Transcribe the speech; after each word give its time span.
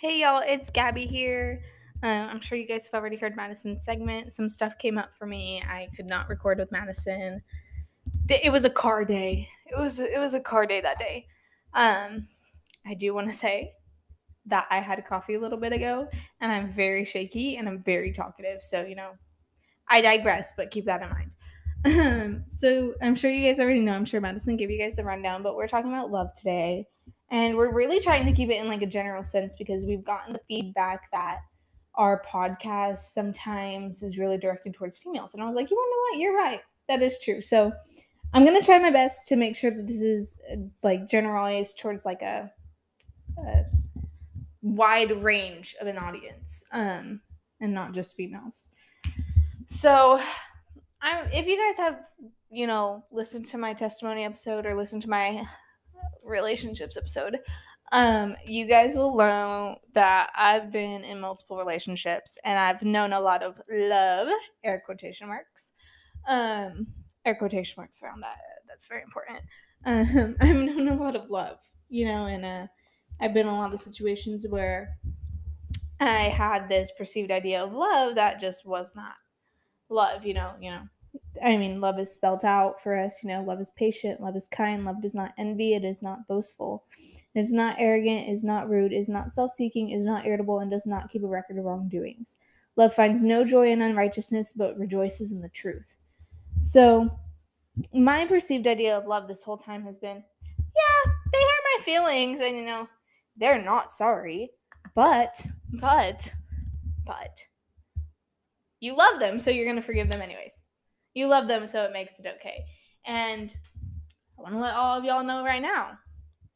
Hey 0.00 0.20
y'all, 0.20 0.44
it's 0.46 0.70
Gabby 0.70 1.06
here. 1.06 1.60
Uh, 2.04 2.06
I'm 2.30 2.38
sure 2.38 2.56
you 2.56 2.68
guys 2.68 2.86
have 2.86 3.00
already 3.00 3.16
heard 3.16 3.34
Madison's 3.34 3.84
segment. 3.84 4.30
Some 4.30 4.48
stuff 4.48 4.78
came 4.78 4.96
up 4.96 5.12
for 5.12 5.26
me. 5.26 5.60
I 5.66 5.88
could 5.96 6.06
not 6.06 6.28
record 6.28 6.60
with 6.60 6.70
Madison. 6.70 7.42
It 8.28 8.52
was 8.52 8.64
a 8.64 8.70
car 8.70 9.04
day. 9.04 9.48
It 9.66 9.76
was 9.76 9.98
it 9.98 10.20
was 10.20 10.34
a 10.34 10.40
car 10.40 10.66
day 10.66 10.80
that 10.80 11.00
day. 11.00 11.26
Um, 11.74 12.28
I 12.86 12.94
do 12.94 13.12
want 13.12 13.26
to 13.26 13.32
say 13.32 13.72
that 14.46 14.68
I 14.70 14.78
had 14.78 15.04
coffee 15.04 15.34
a 15.34 15.40
little 15.40 15.58
bit 15.58 15.72
ago, 15.72 16.06
and 16.40 16.52
I'm 16.52 16.70
very 16.70 17.04
shaky 17.04 17.56
and 17.56 17.68
I'm 17.68 17.82
very 17.82 18.12
talkative. 18.12 18.62
So 18.62 18.84
you 18.84 18.94
know, 18.94 19.14
I 19.88 20.00
digress, 20.00 20.52
but 20.56 20.70
keep 20.70 20.84
that 20.84 21.02
in 21.02 21.08
mind. 21.08 21.34
Um, 21.84 22.44
so 22.50 22.94
I'm 23.02 23.16
sure 23.16 23.32
you 23.32 23.48
guys 23.48 23.58
already 23.58 23.80
know. 23.80 23.94
I'm 23.94 24.04
sure 24.04 24.20
Madison 24.20 24.56
gave 24.56 24.70
you 24.70 24.78
guys 24.78 24.94
the 24.94 25.02
rundown, 25.02 25.42
but 25.42 25.56
we're 25.56 25.66
talking 25.66 25.92
about 25.92 26.12
love 26.12 26.32
today. 26.34 26.86
And 27.30 27.56
we're 27.56 27.74
really 27.74 28.00
trying 28.00 28.24
to 28.26 28.32
keep 28.32 28.50
it 28.50 28.60
in 28.60 28.68
like 28.68 28.82
a 28.82 28.86
general 28.86 29.22
sense 29.22 29.54
because 29.56 29.84
we've 29.84 30.04
gotten 30.04 30.32
the 30.32 30.40
feedback 30.48 31.10
that 31.10 31.40
our 31.94 32.22
podcast 32.22 32.98
sometimes 32.98 34.02
is 34.02 34.18
really 34.18 34.38
directed 34.38 34.72
towards 34.72 34.98
females. 34.98 35.34
And 35.34 35.42
I 35.42 35.46
was 35.46 35.56
like, 35.56 35.70
you 35.70 35.76
want 35.76 35.88
to 35.88 35.96
know 35.96 36.00
what? 36.00 36.22
You're 36.22 36.36
right. 36.36 36.60
That 36.88 37.02
is 37.02 37.18
true. 37.22 37.42
So 37.42 37.72
I'm 38.32 38.44
going 38.44 38.58
to 38.58 38.64
try 38.64 38.78
my 38.78 38.90
best 38.90 39.28
to 39.28 39.36
make 39.36 39.56
sure 39.56 39.70
that 39.70 39.86
this 39.86 40.00
is 40.00 40.38
uh, 40.52 40.56
like 40.82 41.06
generalized 41.06 41.78
towards 41.78 42.06
like 42.06 42.22
a, 42.22 42.50
a 43.46 43.64
wide 44.62 45.10
range 45.10 45.74
of 45.80 45.86
an 45.86 45.98
audience 45.98 46.64
um, 46.72 47.20
and 47.60 47.74
not 47.74 47.92
just 47.92 48.16
females. 48.16 48.70
So 49.66 50.20
I'm, 51.02 51.28
if 51.32 51.46
you 51.46 51.58
guys 51.58 51.78
have, 51.78 52.00
you 52.50 52.66
know, 52.66 53.04
listened 53.10 53.46
to 53.46 53.58
my 53.58 53.74
testimony 53.74 54.24
episode 54.24 54.66
or 54.66 54.74
listened 54.74 55.02
to 55.02 55.10
my 55.10 55.42
relationships 56.28 56.96
episode, 56.96 57.38
um, 57.92 58.36
you 58.44 58.66
guys 58.66 58.94
will 58.94 59.16
know 59.16 59.76
that 59.94 60.30
I've 60.36 60.70
been 60.70 61.04
in 61.04 61.20
multiple 61.20 61.56
relationships 61.56 62.38
and 62.44 62.58
I've 62.58 62.82
known 62.82 63.12
a 63.12 63.20
lot 63.20 63.42
of 63.42 63.60
love, 63.70 64.28
air 64.62 64.82
quotation 64.84 65.28
marks. 65.28 65.72
Um, 66.28 66.86
air 67.24 67.34
quotation 67.34 67.74
marks 67.78 68.02
around 68.02 68.20
that. 68.22 68.38
That's 68.66 68.86
very 68.86 69.02
important. 69.02 69.40
Um, 69.84 70.36
I've 70.40 70.56
known 70.56 70.88
a 70.88 71.02
lot 71.02 71.16
of 71.16 71.30
love, 71.30 71.58
you 71.88 72.06
know, 72.06 72.26
and 72.26 72.44
uh, 72.44 72.66
I've 73.20 73.34
been 73.34 73.46
in 73.46 73.54
a 73.54 73.58
lot 73.58 73.72
of 73.72 73.78
situations 73.78 74.46
where 74.48 74.98
I 76.00 76.24
had 76.24 76.68
this 76.68 76.92
perceived 76.96 77.30
idea 77.30 77.62
of 77.62 77.74
love 77.74 78.14
that 78.16 78.38
just 78.38 78.66
was 78.66 78.94
not 78.94 79.14
love, 79.88 80.24
you 80.24 80.34
know, 80.34 80.54
you 80.60 80.70
know, 80.70 80.82
I 81.44 81.56
mean, 81.56 81.80
love 81.80 81.98
is 81.98 82.12
spelled 82.12 82.44
out 82.44 82.80
for 82.80 82.96
us. 82.96 83.22
You 83.22 83.30
know, 83.30 83.42
love 83.42 83.60
is 83.60 83.70
patient, 83.70 84.20
love 84.20 84.36
is 84.36 84.48
kind, 84.48 84.84
love 84.84 85.00
does 85.00 85.14
not 85.14 85.34
envy, 85.38 85.74
it 85.74 85.84
is 85.84 86.02
not 86.02 86.26
boastful, 86.26 86.84
it 87.34 87.38
is 87.38 87.52
not 87.52 87.76
arrogant, 87.78 88.28
is 88.28 88.44
not 88.44 88.68
rude, 88.68 88.92
is 88.92 89.08
not 89.08 89.30
self 89.30 89.52
seeking, 89.52 89.90
is 89.90 90.04
not 90.04 90.26
irritable, 90.26 90.60
and 90.60 90.70
does 90.70 90.86
not 90.86 91.08
keep 91.08 91.22
a 91.22 91.26
record 91.26 91.58
of 91.58 91.64
wrongdoings. 91.64 92.36
Love 92.76 92.94
finds 92.94 93.22
no 93.22 93.44
joy 93.44 93.70
in 93.70 93.82
unrighteousness, 93.82 94.52
but 94.52 94.78
rejoices 94.78 95.32
in 95.32 95.40
the 95.40 95.48
truth. 95.48 95.96
So, 96.58 97.18
my 97.92 98.24
perceived 98.24 98.66
idea 98.66 98.96
of 98.96 99.06
love 99.06 99.28
this 99.28 99.42
whole 99.42 99.56
time 99.56 99.84
has 99.84 99.98
been 99.98 100.24
yeah, 100.78 101.12
they 101.32 101.38
hurt 101.38 101.76
my 101.76 101.82
feelings, 101.84 102.40
and 102.40 102.56
you 102.56 102.64
know, 102.64 102.88
they're 103.36 103.62
not 103.62 103.90
sorry, 103.90 104.50
but, 104.94 105.46
but, 105.72 106.32
but, 107.04 107.46
you 108.80 108.96
love 108.96 109.20
them, 109.20 109.40
so 109.40 109.50
you're 109.50 109.64
going 109.64 109.76
to 109.76 109.82
forgive 109.82 110.08
them 110.08 110.22
anyways. 110.22 110.60
You 111.18 111.26
love 111.26 111.48
them, 111.48 111.66
so 111.66 111.82
it 111.82 111.92
makes 111.92 112.20
it 112.20 112.26
okay. 112.36 112.64
And 113.04 113.52
I 114.38 114.42
want 114.42 114.54
to 114.54 114.60
let 114.60 114.74
all 114.74 114.96
of 114.96 115.04
y'all 115.04 115.24
know 115.24 115.42
right 115.44 115.60
now 115.60 115.98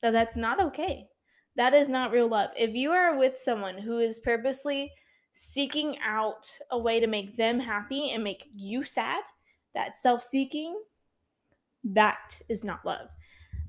that 0.03 0.13
that's 0.13 0.37
not 0.37 0.61
okay. 0.61 1.09
That 1.57 1.75
is 1.75 1.89
not 1.89 2.13
real 2.13 2.29
love. 2.29 2.51
If 2.57 2.73
you 2.73 2.93
are 2.93 3.19
with 3.19 3.37
someone 3.37 3.79
who 3.79 3.99
is 3.99 4.21
purposely 4.21 4.93
seeking 5.33 5.99
out 5.99 6.47
a 6.71 6.79
way 6.79 7.01
to 7.01 7.09
make 7.09 7.35
them 7.35 7.59
happy 7.59 8.13
and 8.13 8.23
make 8.23 8.47
you 8.55 8.85
sad, 8.85 9.25
that 9.75 9.97
self 9.97 10.23
seeking, 10.23 10.81
that 11.83 12.41
is 12.49 12.63
not 12.63 12.87
love. 12.87 13.09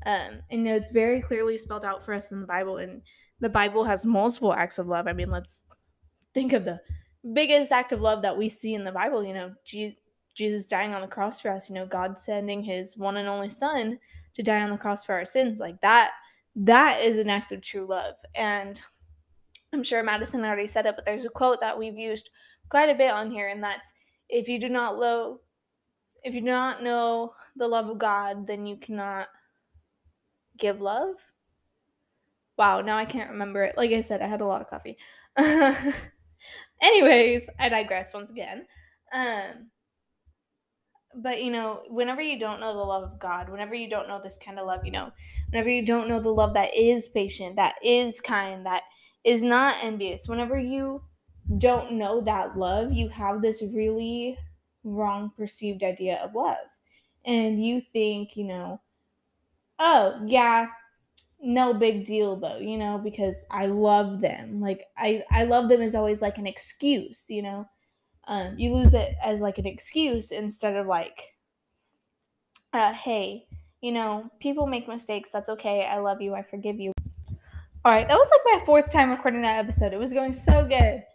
Um, 0.05 0.41
and 0.51 0.67
it's 0.67 0.91
very 0.91 1.21
clearly 1.21 1.57
spelled 1.57 1.85
out 1.85 2.05
for 2.05 2.13
us 2.13 2.31
in 2.31 2.39
the 2.39 2.45
Bible, 2.45 2.77
and 2.77 3.01
the 3.39 3.49
Bible 3.49 3.83
has 3.85 4.05
multiple 4.05 4.53
acts 4.53 4.77
of 4.77 4.85
love. 4.85 5.07
I 5.07 5.13
mean, 5.13 5.31
let's 5.31 5.65
think 6.35 6.53
of 6.53 6.65
the 6.65 6.81
biggest 7.33 7.71
act 7.71 7.93
of 7.93 7.99
love 7.99 8.21
that 8.21 8.37
we 8.37 8.47
see 8.47 8.75
in 8.75 8.83
the 8.83 8.91
Bible. 8.91 9.23
You 9.23 9.33
know, 9.33 9.53
Jesus 10.33 10.65
dying 10.65 10.93
on 10.93 11.01
the 11.01 11.07
cross 11.07 11.39
for 11.39 11.49
us, 11.51 11.69
you 11.69 11.75
know, 11.75 11.85
God 11.85 12.17
sending 12.17 12.63
his 12.63 12.97
one 12.97 13.17
and 13.17 13.27
only 13.27 13.49
son 13.49 13.99
to 14.33 14.43
die 14.43 14.61
on 14.61 14.69
the 14.69 14.77
cross 14.77 15.05
for 15.05 15.13
our 15.13 15.25
sins. 15.25 15.59
Like 15.59 15.79
that 15.81 16.11
that 16.55 17.01
is 17.01 17.17
an 17.17 17.29
act 17.29 17.51
of 17.51 17.61
true 17.61 17.85
love. 17.87 18.15
And 18.35 18.81
I'm 19.73 19.83
sure 19.83 20.03
Madison 20.03 20.45
already 20.45 20.67
said 20.67 20.85
it, 20.85 20.95
but 20.95 21.05
there's 21.05 21.25
a 21.25 21.29
quote 21.29 21.59
that 21.61 21.77
we've 21.77 21.97
used 21.97 22.29
quite 22.69 22.89
a 22.89 22.95
bit 22.95 23.11
on 23.11 23.31
here, 23.31 23.47
and 23.47 23.63
that's 23.63 23.93
if 24.29 24.47
you 24.47 24.59
do 24.59 24.69
not 24.69 24.97
lo 24.97 25.39
if 26.23 26.33
you 26.33 26.41
do 26.41 26.47
not 26.47 26.81
know 26.81 27.33
the 27.55 27.67
love 27.67 27.89
of 27.89 27.97
God, 27.99 28.47
then 28.47 28.65
you 28.65 28.77
cannot 28.77 29.27
give 30.57 30.79
love. 30.79 31.15
Wow, 32.57 32.81
now 32.81 32.97
I 32.97 33.05
can't 33.05 33.31
remember 33.31 33.63
it. 33.63 33.75
Like 33.75 33.91
I 33.91 33.99
said, 33.99 34.21
I 34.21 34.27
had 34.27 34.41
a 34.41 34.45
lot 34.45 34.61
of 34.61 34.69
coffee. 34.69 34.97
Anyways, 36.81 37.49
I 37.59 37.67
digress 37.67 38.13
once 38.13 38.31
again. 38.31 38.65
Um, 39.11 39.69
but 41.15 41.43
you 41.43 41.51
know, 41.51 41.83
whenever 41.89 42.21
you 42.21 42.39
don't 42.39 42.59
know 42.59 42.73
the 42.73 42.83
love 42.83 43.03
of 43.03 43.19
God, 43.19 43.49
whenever 43.49 43.75
you 43.75 43.89
don't 43.89 44.07
know 44.07 44.19
this 44.21 44.37
kind 44.37 44.59
of 44.59 44.65
love, 44.65 44.85
you 44.85 44.91
know, 44.91 45.11
whenever 45.49 45.69
you 45.69 45.85
don't 45.85 46.07
know 46.09 46.19
the 46.19 46.31
love 46.31 46.53
that 46.53 46.75
is 46.75 47.07
patient, 47.09 47.55
that 47.55 47.75
is 47.83 48.21
kind, 48.21 48.65
that 48.65 48.83
is 49.23 49.43
not 49.43 49.75
envious, 49.83 50.27
whenever 50.27 50.57
you 50.59 51.03
don't 51.57 51.93
know 51.93 52.21
that 52.21 52.57
love, 52.57 52.93
you 52.93 53.09
have 53.09 53.41
this 53.41 53.63
really 53.73 54.37
wrong 54.83 55.31
perceived 55.37 55.83
idea 55.83 56.17
of 56.17 56.35
love. 56.35 56.57
And 57.25 57.63
you 57.63 57.79
think, 57.79 58.35
you 58.35 58.43
know, 58.45 58.81
oh, 59.79 60.21
yeah, 60.25 60.67
no 61.41 61.73
big 61.73 62.05
deal 62.05 62.35
though, 62.37 62.57
you 62.57 62.77
know, 62.77 62.97
because 62.97 63.45
I 63.51 63.67
love 63.67 64.21
them. 64.21 64.61
Like 64.61 64.85
I 64.97 65.23
I 65.31 65.43
love 65.43 65.69
them 65.69 65.81
is 65.81 65.95
always 65.95 66.21
like 66.21 66.37
an 66.37 66.47
excuse, 66.47 67.27
you 67.29 67.41
know 67.41 67.67
um, 68.27 68.55
you 68.57 68.73
lose 68.73 68.93
it 68.93 69.15
as 69.23 69.41
like 69.41 69.57
an 69.57 69.65
excuse 69.65 70.31
instead 70.31 70.75
of 70.75 70.87
like 70.87 71.35
uh, 72.71 72.93
hey 72.93 73.45
you 73.81 73.91
know 73.91 74.29
people 74.39 74.65
make 74.65 74.87
mistakes. 74.87 75.29
That's 75.29 75.49
okay. 75.49 75.85
I 75.85 75.97
love 75.97 76.21
you. 76.21 76.33
I 76.33 76.41
forgive 76.41 76.79
you. 76.79 76.93
All 77.85 77.91
right 77.91 78.07
that 78.07 78.17
was 78.17 78.31
like 78.31 78.59
my 78.59 78.65
fourth 78.65 78.91
time 78.91 79.09
recording 79.09 79.41
that 79.41 79.57
episode. 79.57 79.93
It 79.93 79.99
was 79.99 80.13
going 80.13 80.33
so 80.33 80.63
good. 80.63 81.03
It 81.03 81.05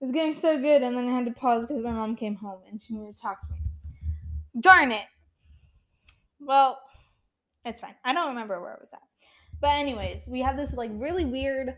was 0.00 0.12
going 0.12 0.34
so 0.34 0.60
good 0.60 0.82
and 0.82 0.96
then 0.96 1.08
i 1.08 1.12
had 1.12 1.24
to 1.24 1.32
pause 1.32 1.64
because 1.64 1.80
my 1.80 1.92
mom 1.92 2.16
came 2.16 2.34
home 2.34 2.60
and 2.70 2.82
she 2.82 2.94
needed 2.94 3.14
to 3.14 3.20
talk 3.20 3.40
to 3.40 3.48
me. 3.52 3.58
Darn 4.60 4.92
it. 4.92 5.06
Well 6.40 6.80
it's 7.64 7.80
fine. 7.80 7.94
I 8.04 8.12
don't 8.12 8.28
remember 8.28 8.60
where 8.60 8.72
i 8.72 8.80
was 8.80 8.92
at. 8.92 9.00
But 9.60 9.70
anyways 9.70 10.28
we 10.30 10.40
have 10.40 10.56
this 10.56 10.76
like 10.76 10.90
really 10.94 11.24
weird 11.24 11.74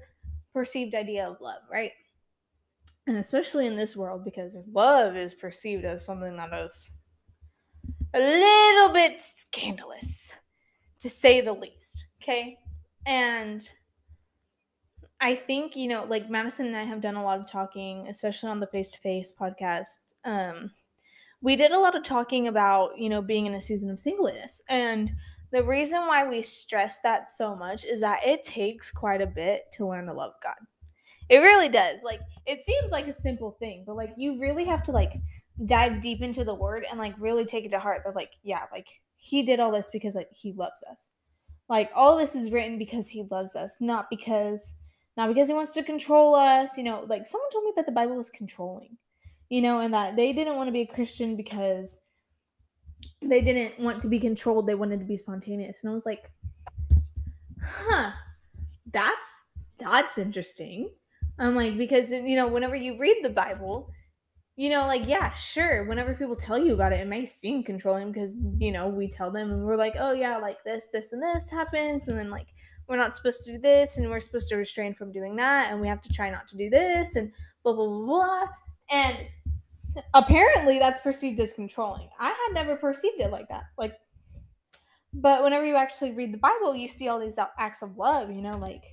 perceived 0.52 0.94
idea 0.94 1.28
of 1.28 1.36
love 1.40 1.60
right 1.70 1.92
and 3.08 3.16
especially 3.16 3.66
in 3.66 3.74
this 3.74 3.96
world 3.96 4.24
because 4.24 4.68
love 4.72 5.16
is 5.16 5.34
perceived 5.34 5.84
as 5.84 6.04
something 6.04 6.36
that 6.36 6.52
is 6.52 6.90
a 8.14 8.20
little 8.20 8.92
bit 8.92 9.20
scandalous 9.20 10.36
to 11.00 11.08
say 11.08 11.40
the 11.40 11.52
least 11.52 12.06
okay? 12.22 12.58
And 13.06 13.68
i 15.20 15.34
think 15.34 15.74
you 15.74 15.88
know 15.88 16.04
like 16.04 16.30
madison 16.30 16.66
and 16.66 16.76
i 16.76 16.84
have 16.84 17.00
done 17.00 17.16
a 17.16 17.24
lot 17.24 17.40
of 17.40 17.44
talking 17.44 18.06
especially 18.08 18.50
on 18.50 18.60
the 18.60 18.66
face-to-face 18.68 19.32
podcast. 19.40 20.14
Um 20.24 20.70
we 21.40 21.56
did 21.56 21.72
a 21.72 21.78
lot 21.78 21.96
of 21.96 22.02
talking 22.02 22.48
about 22.48 22.96
you 22.98 23.08
know 23.08 23.22
being 23.22 23.46
in 23.46 23.54
a 23.54 23.60
season 23.60 23.90
of 23.90 23.98
singleness. 23.98 24.62
And 24.68 25.10
the 25.50 25.64
reason 25.64 26.00
why 26.06 26.28
we 26.28 26.42
stress 26.42 26.98
that 27.00 27.28
so 27.28 27.56
much 27.56 27.84
is 27.84 28.00
that 28.02 28.20
it 28.24 28.42
takes 28.42 28.90
quite 28.90 29.22
a 29.22 29.26
bit 29.26 29.62
to 29.72 29.86
learn 29.86 30.06
the 30.06 30.12
love 30.12 30.34
god 30.42 30.56
it 31.28 31.38
really 31.38 31.68
does. 31.68 32.02
Like 32.02 32.20
it 32.46 32.62
seems 32.62 32.92
like 32.92 33.06
a 33.06 33.12
simple 33.12 33.52
thing, 33.52 33.84
but 33.86 33.96
like 33.96 34.12
you 34.16 34.38
really 34.38 34.64
have 34.64 34.82
to 34.84 34.92
like 34.92 35.14
dive 35.64 36.00
deep 36.00 36.22
into 36.22 36.44
the 36.44 36.54
word 36.54 36.86
and 36.88 36.98
like 36.98 37.14
really 37.18 37.44
take 37.44 37.64
it 37.64 37.70
to 37.70 37.78
heart 37.78 38.02
that 38.04 38.16
like 38.16 38.32
yeah, 38.42 38.64
like 38.72 38.88
he 39.16 39.42
did 39.42 39.60
all 39.60 39.72
this 39.72 39.90
because 39.90 40.14
like 40.14 40.28
he 40.32 40.52
loves 40.52 40.82
us. 40.90 41.10
Like 41.68 41.90
all 41.94 42.16
this 42.16 42.34
is 42.34 42.52
written 42.52 42.78
because 42.78 43.08
he 43.08 43.24
loves 43.30 43.54
us, 43.54 43.78
not 43.80 44.08
because 44.08 44.74
not 45.16 45.28
because 45.28 45.48
he 45.48 45.54
wants 45.54 45.72
to 45.74 45.82
control 45.82 46.34
us, 46.34 46.78
you 46.78 46.84
know, 46.84 47.04
like 47.08 47.26
someone 47.26 47.50
told 47.50 47.64
me 47.64 47.72
that 47.76 47.86
the 47.86 47.92
Bible 47.92 48.16
was 48.16 48.30
controlling. 48.30 48.96
You 49.50 49.62
know, 49.62 49.80
and 49.80 49.94
that 49.94 50.14
they 50.14 50.34
didn't 50.34 50.56
want 50.56 50.68
to 50.68 50.72
be 50.72 50.82
a 50.82 50.86
Christian 50.86 51.34
because 51.34 52.02
they 53.22 53.40
didn't 53.40 53.82
want 53.82 54.00
to 54.02 54.08
be 54.08 54.18
controlled, 54.18 54.66
they 54.66 54.74
wanted 54.74 55.00
to 55.00 55.06
be 55.06 55.16
spontaneous. 55.16 55.82
And 55.82 55.90
I 55.90 55.94
was 55.94 56.04
like, 56.04 56.30
"Huh. 57.62 58.12
That's 58.90 59.42
that's 59.78 60.18
interesting." 60.18 60.90
I'm 61.38 61.54
like, 61.54 61.76
because, 61.76 62.12
you 62.12 62.36
know, 62.36 62.48
whenever 62.48 62.74
you 62.74 62.98
read 62.98 63.18
the 63.22 63.30
Bible, 63.30 63.90
you 64.56 64.70
know, 64.70 64.86
like, 64.86 65.06
yeah, 65.06 65.32
sure, 65.34 65.84
whenever 65.84 66.14
people 66.14 66.34
tell 66.34 66.58
you 66.58 66.74
about 66.74 66.92
it, 66.92 67.00
it 67.00 67.06
may 67.06 67.24
seem 67.24 67.62
controlling 67.62 68.10
because, 68.10 68.36
you 68.58 68.72
know, 68.72 68.88
we 68.88 69.08
tell 69.08 69.30
them 69.30 69.50
and 69.52 69.64
we're 69.64 69.76
like, 69.76 69.94
oh, 69.98 70.12
yeah, 70.12 70.36
like 70.38 70.58
this, 70.64 70.88
this, 70.92 71.12
and 71.12 71.22
this 71.22 71.50
happens. 71.50 72.08
And 72.08 72.18
then, 72.18 72.30
like, 72.30 72.48
we're 72.88 72.96
not 72.96 73.14
supposed 73.14 73.44
to 73.44 73.52
do 73.52 73.58
this 73.58 73.98
and 73.98 74.08
we're 74.08 74.20
supposed 74.20 74.48
to 74.48 74.56
restrain 74.56 74.94
from 74.94 75.12
doing 75.12 75.36
that 75.36 75.70
and 75.70 75.80
we 75.80 75.86
have 75.86 76.00
to 76.00 76.12
try 76.12 76.30
not 76.30 76.48
to 76.48 76.56
do 76.56 76.70
this 76.70 77.14
and 77.14 77.32
blah 77.62 77.74
blah 77.74 77.86
blah 77.86 78.06
blah 78.06 78.46
and 78.90 79.18
apparently 80.14 80.78
that's 80.78 81.00
perceived 81.00 81.38
as 81.38 81.52
controlling 81.52 82.08
i 82.18 82.28
had 82.28 82.54
never 82.54 82.76
perceived 82.76 83.20
it 83.20 83.30
like 83.30 83.48
that 83.48 83.64
like 83.76 83.94
but 85.12 85.42
whenever 85.42 85.64
you 85.64 85.76
actually 85.76 86.12
read 86.12 86.32
the 86.32 86.38
bible 86.38 86.74
you 86.74 86.88
see 86.88 87.08
all 87.08 87.20
these 87.20 87.38
uh, 87.38 87.46
acts 87.58 87.82
of 87.82 87.96
love 87.96 88.30
you 88.30 88.40
know 88.40 88.56
like 88.56 88.84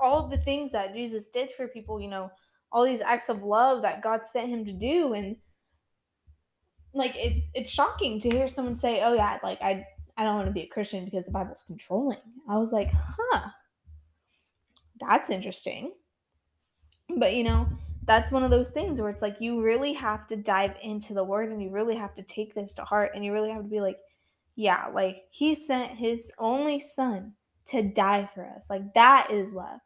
all 0.00 0.26
the 0.26 0.38
things 0.38 0.72
that 0.72 0.94
jesus 0.94 1.28
did 1.28 1.50
for 1.50 1.68
people 1.68 2.00
you 2.00 2.08
know 2.08 2.30
all 2.70 2.84
these 2.84 3.00
acts 3.00 3.28
of 3.28 3.42
love 3.42 3.82
that 3.82 4.02
god 4.02 4.24
sent 4.24 4.48
him 4.48 4.64
to 4.64 4.72
do 4.72 5.14
and 5.14 5.36
like 6.94 7.12
it's 7.16 7.50
it's 7.54 7.70
shocking 7.70 8.18
to 8.18 8.30
hear 8.30 8.48
someone 8.48 8.76
say 8.76 9.02
oh 9.02 9.14
yeah 9.14 9.38
like 9.42 9.60
i 9.62 9.84
I 10.18 10.24
don't 10.24 10.34
want 10.34 10.48
to 10.48 10.52
be 10.52 10.62
a 10.62 10.66
Christian 10.66 11.04
because 11.04 11.24
the 11.24 11.30
Bible's 11.30 11.62
controlling. 11.62 12.18
I 12.48 12.58
was 12.58 12.72
like, 12.72 12.90
huh, 12.92 13.50
that's 14.98 15.30
interesting. 15.30 15.92
But 17.16 17.34
you 17.34 17.44
know, 17.44 17.68
that's 18.02 18.32
one 18.32 18.42
of 18.42 18.50
those 18.50 18.70
things 18.70 19.00
where 19.00 19.10
it's 19.10 19.22
like 19.22 19.40
you 19.40 19.62
really 19.62 19.92
have 19.92 20.26
to 20.26 20.36
dive 20.36 20.74
into 20.82 21.14
the 21.14 21.22
word 21.22 21.52
and 21.52 21.62
you 21.62 21.70
really 21.70 21.94
have 21.94 22.16
to 22.16 22.24
take 22.24 22.52
this 22.52 22.74
to 22.74 22.84
heart 22.84 23.12
and 23.14 23.24
you 23.24 23.32
really 23.32 23.50
have 23.50 23.62
to 23.62 23.68
be 23.68 23.80
like, 23.80 23.98
yeah, 24.56 24.86
like 24.92 25.22
he 25.30 25.54
sent 25.54 25.92
his 25.92 26.32
only 26.36 26.80
son 26.80 27.34
to 27.68 27.82
die 27.82 28.24
for 28.26 28.44
us. 28.44 28.70
Like 28.70 28.94
that 28.94 29.30
is 29.30 29.54
love. 29.54 29.80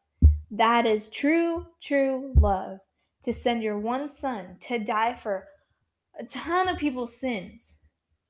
That 0.51 0.87
is 0.87 1.09
true, 1.09 1.67
true 1.83 2.33
love. 2.37 2.79
To 3.25 3.33
send 3.33 3.63
your 3.63 3.79
one 3.79 4.09
son 4.09 4.57
to 4.63 4.81
die 4.81 5.15
for 5.15 5.47
a 6.19 6.25
ton 6.25 6.69
of 6.69 6.77
people's 6.77 7.17
sins 7.17 7.79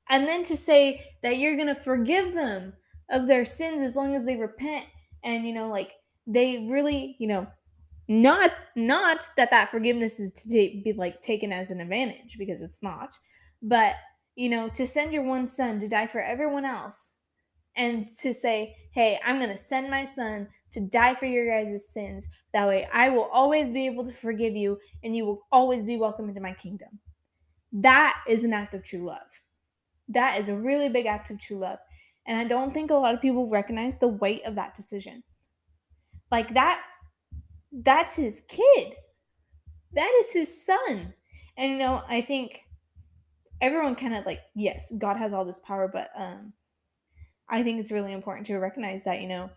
and 0.09 0.27
then 0.27 0.43
to 0.43 0.55
say 0.55 1.03
that 1.21 1.37
you're 1.37 1.55
going 1.55 1.67
to 1.67 1.75
forgive 1.75 2.33
them 2.33 2.73
of 3.09 3.27
their 3.27 3.45
sins 3.45 3.81
as 3.81 3.95
long 3.95 4.15
as 4.15 4.25
they 4.25 4.35
repent 4.35 4.85
and 5.23 5.45
you 5.45 5.53
know 5.53 5.67
like 5.67 5.93
they 6.27 6.67
really 6.69 7.15
you 7.19 7.27
know 7.27 7.47
not 8.07 8.51
not 8.75 9.29
that 9.37 9.51
that 9.51 9.69
forgiveness 9.69 10.19
is 10.19 10.31
to 10.31 10.47
be 10.49 10.93
like 10.95 11.21
taken 11.21 11.51
as 11.51 11.71
an 11.71 11.79
advantage 11.79 12.37
because 12.37 12.61
it's 12.61 12.83
not 12.83 13.17
but 13.61 13.95
you 14.35 14.49
know 14.49 14.69
to 14.69 14.85
send 14.87 15.13
your 15.13 15.23
one 15.23 15.47
son 15.47 15.79
to 15.79 15.87
die 15.87 16.07
for 16.07 16.21
everyone 16.21 16.65
else 16.65 17.15
and 17.75 18.07
to 18.07 18.33
say 18.33 18.75
hey 18.91 19.19
i'm 19.25 19.37
going 19.37 19.49
to 19.49 19.57
send 19.57 19.89
my 19.89 20.03
son 20.03 20.47
to 20.71 20.79
die 20.79 21.13
for 21.13 21.25
your 21.25 21.47
guys' 21.47 21.91
sins 21.91 22.27
that 22.53 22.67
way 22.67 22.87
i 22.93 23.09
will 23.09 23.29
always 23.31 23.71
be 23.71 23.85
able 23.85 24.03
to 24.03 24.13
forgive 24.13 24.55
you 24.55 24.77
and 25.03 25.15
you 25.15 25.25
will 25.25 25.45
always 25.51 25.85
be 25.85 25.97
welcome 25.97 26.27
into 26.29 26.41
my 26.41 26.53
kingdom 26.53 26.99
that 27.71 28.15
is 28.27 28.43
an 28.43 28.53
act 28.53 28.73
of 28.73 28.83
true 28.83 29.05
love 29.05 29.41
that 30.09 30.39
is 30.39 30.47
a 30.47 30.55
really 30.55 30.89
big 30.89 31.05
act 31.05 31.31
of 31.31 31.39
true 31.39 31.59
love. 31.59 31.79
And 32.25 32.37
I 32.37 32.43
don't 32.45 32.71
think 32.71 32.91
a 32.91 32.95
lot 32.95 33.13
of 33.13 33.21
people 33.21 33.49
recognize 33.49 33.97
the 33.97 34.07
weight 34.07 34.45
of 34.45 34.55
that 34.55 34.75
decision. 34.75 35.23
Like 36.31 36.53
that, 36.53 36.81
that's 37.71 38.15
his 38.15 38.41
kid. 38.47 38.93
That 39.93 40.11
is 40.19 40.33
his 40.33 40.65
son. 40.65 41.13
And 41.57 41.71
you 41.71 41.77
know, 41.77 42.01
I 42.07 42.21
think 42.21 42.61
everyone 43.61 43.95
kind 43.95 44.15
of 44.15 44.25
like, 44.25 44.41
yes, 44.55 44.91
God 44.97 45.17
has 45.17 45.33
all 45.33 45.45
this 45.45 45.59
power, 45.59 45.87
but 45.91 46.09
um 46.15 46.53
I 47.53 47.63
think 47.63 47.79
it's 47.79 47.91
really 47.91 48.13
important 48.13 48.45
to 48.47 48.57
recognize 48.57 49.03
that, 49.03 49.21
you 49.21 49.27
know, 49.27 49.49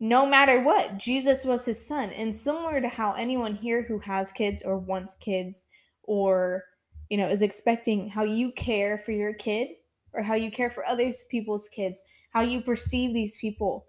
no 0.00 0.26
matter 0.26 0.62
what, 0.62 0.98
Jesus 0.98 1.44
was 1.44 1.64
his 1.64 1.84
son. 1.86 2.10
And 2.10 2.34
similar 2.34 2.80
to 2.80 2.88
how 2.88 3.12
anyone 3.12 3.54
here 3.54 3.82
who 3.82 3.98
has 4.00 4.32
kids 4.32 4.62
or 4.62 4.78
wants 4.78 5.16
kids 5.16 5.66
or 6.02 6.64
you 7.10 7.16
know, 7.16 7.28
is 7.28 7.42
expecting 7.42 8.08
how 8.08 8.22
you 8.22 8.52
care 8.52 8.96
for 8.96 9.12
your 9.12 9.34
kid 9.34 9.68
or 10.14 10.22
how 10.22 10.34
you 10.34 10.50
care 10.50 10.70
for 10.70 10.86
other 10.86 11.10
people's 11.28 11.68
kids, 11.68 12.02
how 12.30 12.40
you 12.40 12.62
perceive 12.62 13.12
these 13.12 13.36
people. 13.38 13.86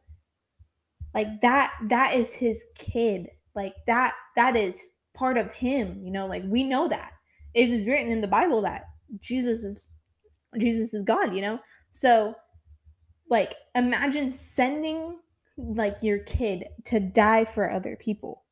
Like 1.13 1.39
that 1.42 1.71
that 1.89 2.15
is 2.15 2.33
his 2.33 2.65
kid. 2.75 3.27
Like 3.56 3.75
that 3.86 4.15
that 4.36 4.56
is 4.56 4.89
part 5.13 5.38
of 5.38 5.53
him, 5.53 6.01
you 6.03 6.12
know, 6.12 6.25
like 6.25 6.44
we 6.48 6.63
know 6.63 6.88
that. 6.88 7.12
It 7.53 7.69
is 7.69 7.88
written 7.88 8.12
in 8.12 8.21
the 8.21 8.27
Bible 8.27 8.62
that 8.63 8.86
Jesus 9.19 9.63
is 9.63 9.88
Jesus 10.57 10.94
is 10.94 11.03
God, 11.03 11.36
you 11.36 11.42
know? 11.42 11.59
So 11.92 12.33
like 13.31 13.56
imagine 13.74 14.31
sending 14.31 15.18
like 15.57 15.98
your 16.04 16.19
kid 16.19 16.66
to 16.86 17.00
die 17.00 17.45
for 17.45 17.72
other 17.72 17.95
people. 17.95 18.44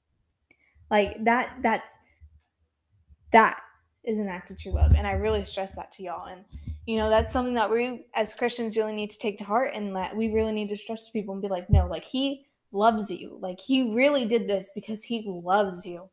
Like 0.89 1.23
that 1.25 1.57
that's 1.61 1.99
that 3.31 3.61
is 4.03 4.17
an 4.19 4.27
act 4.27 4.49
of 4.49 4.57
true 4.57 4.71
love. 4.71 4.93
And 4.97 5.05
I 5.05 5.11
really 5.11 5.43
stress 5.43 5.75
that 5.75 5.91
to 5.93 6.03
y'all. 6.03 6.25
And, 6.25 6.43
you 6.87 6.97
know, 6.97 7.09
that's 7.09 7.31
something 7.31 7.53
that 7.53 7.69
we 7.69 8.05
as 8.15 8.33
Christians 8.33 8.77
really 8.77 8.93
need 8.93 9.09
to 9.11 9.17
take 9.17 9.37
to 9.37 9.43
heart 9.43 9.71
and 9.75 9.95
that 9.95 10.15
we 10.15 10.33
really 10.33 10.51
need 10.51 10.69
to 10.69 10.77
stress 10.77 11.05
to 11.05 11.13
people 11.13 11.33
and 11.33 11.41
be 11.41 11.47
like, 11.47 11.69
no, 11.69 11.85
like 11.85 12.05
he 12.05 12.45
loves 12.71 13.11
you. 13.11 13.37
Like 13.39 13.59
he 13.59 13.93
really 13.93 14.25
did 14.25 14.47
this 14.47 14.71
because 14.73 15.03
he 15.03 15.23
loves 15.27 15.85
you. 15.85 16.09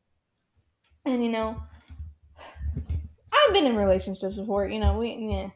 And, 1.04 1.24
you 1.24 1.30
know, 1.30 1.56
I've 3.32 3.54
been 3.54 3.66
in 3.66 3.76
relationships 3.76 4.36
before, 4.36 4.66
you 4.66 4.80
know, 4.80 4.98
we, 4.98 5.14
yeah, 5.30 5.48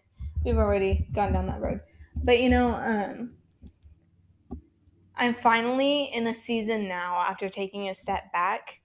we've 0.44 0.56
already 0.56 1.08
gone 1.12 1.32
down 1.32 1.46
that 1.46 1.60
road. 1.60 1.80
But, 2.16 2.40
you 2.40 2.50
know, 2.50 2.74
um, 2.74 3.32
I'm 5.16 5.34
finally 5.34 6.04
in 6.14 6.26
a 6.26 6.34
season 6.34 6.88
now 6.88 7.14
after 7.28 7.48
taking 7.48 7.88
a 7.88 7.94
step 7.94 8.32
back 8.32 8.80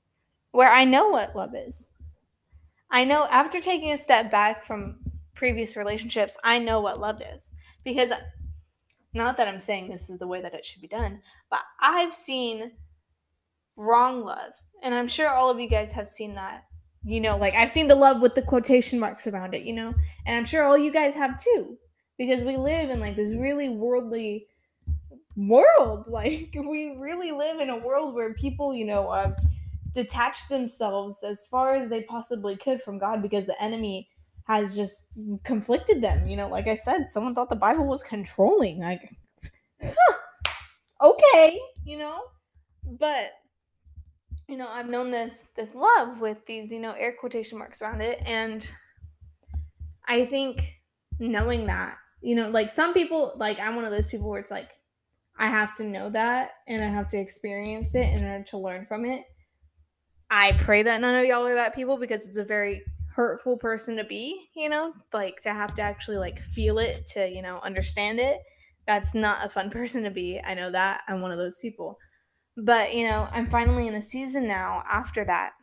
where 0.52 0.72
I 0.72 0.86
know 0.86 1.10
what 1.10 1.36
love 1.36 1.54
is. 1.56 1.92
I 2.90 3.04
know 3.04 3.26
after 3.26 3.60
taking 3.60 3.92
a 3.92 3.98
step 3.98 4.32
back 4.32 4.64
from 4.64 5.00
previous 5.34 5.76
relationships, 5.76 6.38
I 6.44 6.60
know 6.60 6.80
what 6.80 7.00
love 7.00 7.22
is. 7.34 7.54
Because 7.84 8.12
not 9.14 9.38
that 9.38 9.48
I'm 9.48 9.60
saying 9.60 9.90
this 9.90 10.10
is 10.10 10.20
the 10.20 10.28
way 10.28 10.42
that 10.42 10.54
it 10.54 10.66
should 10.66 10.82
be 10.82 10.88
done, 10.88 11.22
but 11.50 11.62
I've 11.82 12.14
seen 12.14 12.74
wrong 13.76 14.24
love. 14.24 14.54
And 14.84 14.94
I'm 14.94 15.08
sure 15.08 15.30
all 15.30 15.50
of 15.50 15.60
you 15.60 15.70
guys 15.70 15.92
have 15.94 16.08
seen 16.08 16.36
that. 16.36 16.66
You 17.04 17.22
know, 17.22 17.38
like 17.38 17.56
I've 17.56 17.70
seen 17.70 17.88
the 17.88 17.96
love 17.96 18.22
with 18.22 18.36
the 18.36 18.42
quotation 18.42 19.00
marks 19.00 19.28
around 19.28 19.54
it, 19.54 19.64
you 19.64 19.74
know? 19.74 19.94
And 20.26 20.36
I'm 20.36 20.46
sure 20.46 20.64
all 20.64 20.78
you 20.78 20.92
guys 20.92 21.16
have 21.16 21.38
too. 21.38 21.78
Because 22.18 22.44
we 22.44 22.58
live 22.58 22.90
in 22.90 23.00
like 23.00 23.16
this 23.16 23.34
really 23.36 23.70
worldly 23.70 24.48
world. 25.36 26.08
Like 26.12 26.56
we 26.56 26.96
really 26.98 27.32
live 27.32 27.60
in 27.60 27.70
a 27.70 27.78
world 27.78 28.16
where 28.16 28.34
people, 28.34 28.74
you 28.74 28.86
know, 28.86 29.12
have 29.12 29.38
detach 29.94 30.48
themselves 30.50 31.24
as 31.24 31.46
far 31.46 31.74
as 31.74 31.90
they 31.90 32.02
possibly 32.02 32.56
could 32.56 32.82
from 32.82 33.00
God 33.00 33.22
because 33.22 33.46
the 33.46 33.62
enemy 33.62 34.10
has 34.46 34.76
just 34.76 35.08
conflicted 35.44 36.02
them. 36.02 36.28
You 36.28 36.38
know, 36.38 36.48
like 36.48 36.68
I 36.68 36.76
said, 36.76 37.10
someone 37.10 37.34
thought 37.34 37.50
the 37.50 37.56
Bible 37.56 37.88
was 37.88 38.04
controlling. 38.04 38.80
Like, 38.80 39.10
huh, 39.82 40.14
okay, 41.02 41.60
you 41.84 41.98
know, 41.98 42.26
but 42.84 43.32
you 44.48 44.58
know, 44.58 44.68
I've 44.70 44.90
known 44.90 45.12
this 45.12 45.50
this 45.56 45.74
love 45.74 46.22
with 46.22 46.46
these 46.46 46.72
you 46.72 46.80
know 46.80 46.92
air 46.92 47.16
quotation 47.20 47.58
marks 47.58 47.82
around 47.82 48.02
it, 48.02 48.22
and 48.26 48.70
I 50.08 50.26
think 50.26 50.62
knowing 51.20 51.66
that, 51.68 51.98
you 52.26 52.36
know, 52.36 52.50
like 52.50 52.70
some 52.70 52.94
people, 52.94 53.34
like 53.38 53.60
I'm 53.60 53.76
one 53.76 53.86
of 53.86 53.92
those 53.92 54.08
people 54.08 54.30
where 54.30 54.40
it's 54.40 54.52
like 54.52 54.72
I 55.38 55.48
have 55.48 55.76
to 55.76 55.84
know 55.84 56.10
that 56.10 56.52
and 56.68 56.82
I 56.82 56.88
have 56.88 57.08
to 57.10 57.18
experience 57.18 57.96
it 57.96 58.14
in 58.14 58.26
order 58.26 58.44
to 58.46 58.58
learn 58.58 58.86
from 58.86 59.06
it 59.06 59.26
I 60.30 60.54
pray 60.54 60.84
that 60.84 61.02
none 61.02 61.16
of 61.16 61.26
y'all 61.26 61.46
are 61.46 61.56
that 61.56 61.76
people 61.76 61.98
because 61.98 62.28
it's 62.28 62.38
a 62.38 62.44
very 62.44 62.84
hurtful 63.16 63.58
person 63.58 63.96
to 63.98 64.04
be, 64.04 64.50
you 64.56 64.70
know, 64.70 64.94
like 65.14 65.38
to 65.38 65.54
have 65.54 65.74
to 65.76 65.82
actually 65.82 66.18
like 66.18 66.42
feel 66.42 66.80
it 66.80 67.06
to, 67.08 67.30
you 67.30 67.42
know, 67.42 67.60
understand 67.64 68.20
it. 68.20 68.38
That's 68.88 69.14
not 69.14 69.46
a 69.46 69.50
fun 69.50 69.70
person 69.72 70.04
to 70.04 70.12
be. 70.12 70.42
I 70.44 70.54
know 70.54 70.72
that. 70.72 71.04
I'm 71.08 71.22
one 71.22 71.32
of 71.32 71.38
those 71.38 71.60
people. 71.60 71.98
But, 72.58 72.94
you 72.94 73.08
know, 73.08 73.28
I'm 73.32 73.48
finally 73.48 73.88
in 73.88 73.96
a 73.96 74.02
season 74.02 74.48
now 74.48 74.84
after 74.90 75.26
that 75.26 75.54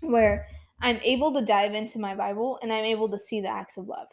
where 0.00 0.46
I'm 0.80 1.00
able 1.02 1.32
to 1.34 1.44
dive 1.44 1.74
into 1.74 1.98
my 1.98 2.14
Bible 2.14 2.58
and 2.62 2.72
I'm 2.72 2.84
able 2.84 3.08
to 3.08 3.18
see 3.18 3.40
the 3.40 3.50
acts 3.52 3.78
of 3.78 3.86
love. 3.86 4.08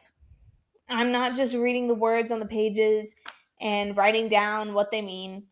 I'm 0.90 1.12
not 1.12 1.36
just 1.36 1.56
reading 1.56 1.88
the 1.88 1.96
words 1.96 2.32
on 2.32 2.40
the 2.40 2.46
pages 2.46 3.16
and 3.62 3.98
writing 3.98 4.28
down 4.28 4.74
what 4.74 4.92
they 4.92 5.02
mean. 5.02 5.44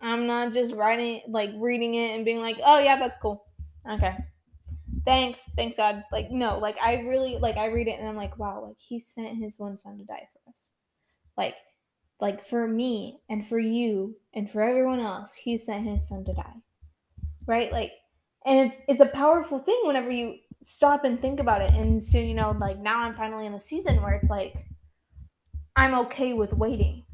I'm 0.00 0.26
not 0.26 0.52
just 0.52 0.74
writing, 0.74 1.22
like 1.28 1.50
reading 1.56 1.94
it 1.94 2.14
and 2.14 2.24
being 2.24 2.40
like, 2.40 2.58
oh, 2.64 2.78
yeah, 2.78 2.96
that's 2.96 3.16
cool. 3.16 3.44
Okay. 3.88 4.16
Thanks. 5.04 5.50
Thanks, 5.56 5.76
God. 5.76 6.04
Like, 6.12 6.30
no, 6.30 6.58
like 6.58 6.80
I 6.80 7.00
really, 7.00 7.36
like, 7.38 7.56
I 7.56 7.66
read 7.66 7.88
it 7.88 7.98
and 7.98 8.08
I'm 8.08 8.16
like, 8.16 8.38
wow, 8.38 8.62
like 8.66 8.78
he 8.78 8.98
sent 8.98 9.36
his 9.36 9.58
one 9.58 9.76
son 9.76 9.98
to 9.98 10.04
die 10.04 10.28
for 10.32 10.50
us. 10.50 10.70
Like, 11.36 11.56
like 12.20 12.42
for 12.42 12.66
me 12.66 13.20
and 13.28 13.44
for 13.44 13.58
you 13.58 14.16
and 14.32 14.48
for 14.48 14.62
everyone 14.62 15.00
else, 15.00 15.34
he 15.34 15.56
sent 15.56 15.84
his 15.84 16.08
son 16.08 16.24
to 16.24 16.32
die. 16.32 16.62
Right? 17.46 17.70
Like, 17.72 17.92
and 18.46 18.58
it's 18.58 18.78
it's 18.88 19.00
a 19.00 19.06
powerful 19.06 19.58
thing 19.58 19.80
whenever 19.84 20.10
you 20.10 20.36
stop 20.62 21.04
and 21.04 21.18
think 21.18 21.40
about 21.40 21.62
it. 21.62 21.72
And 21.72 22.02
so, 22.02 22.18
you 22.18 22.34
know, 22.34 22.52
like 22.58 22.78
now 22.78 23.00
I'm 23.00 23.14
finally 23.14 23.46
in 23.46 23.54
a 23.54 23.60
season 23.60 24.02
where 24.02 24.12
it's 24.12 24.30
like 24.30 24.54
I'm 25.76 25.94
okay 26.06 26.32
with 26.32 26.52
waiting 26.52 27.04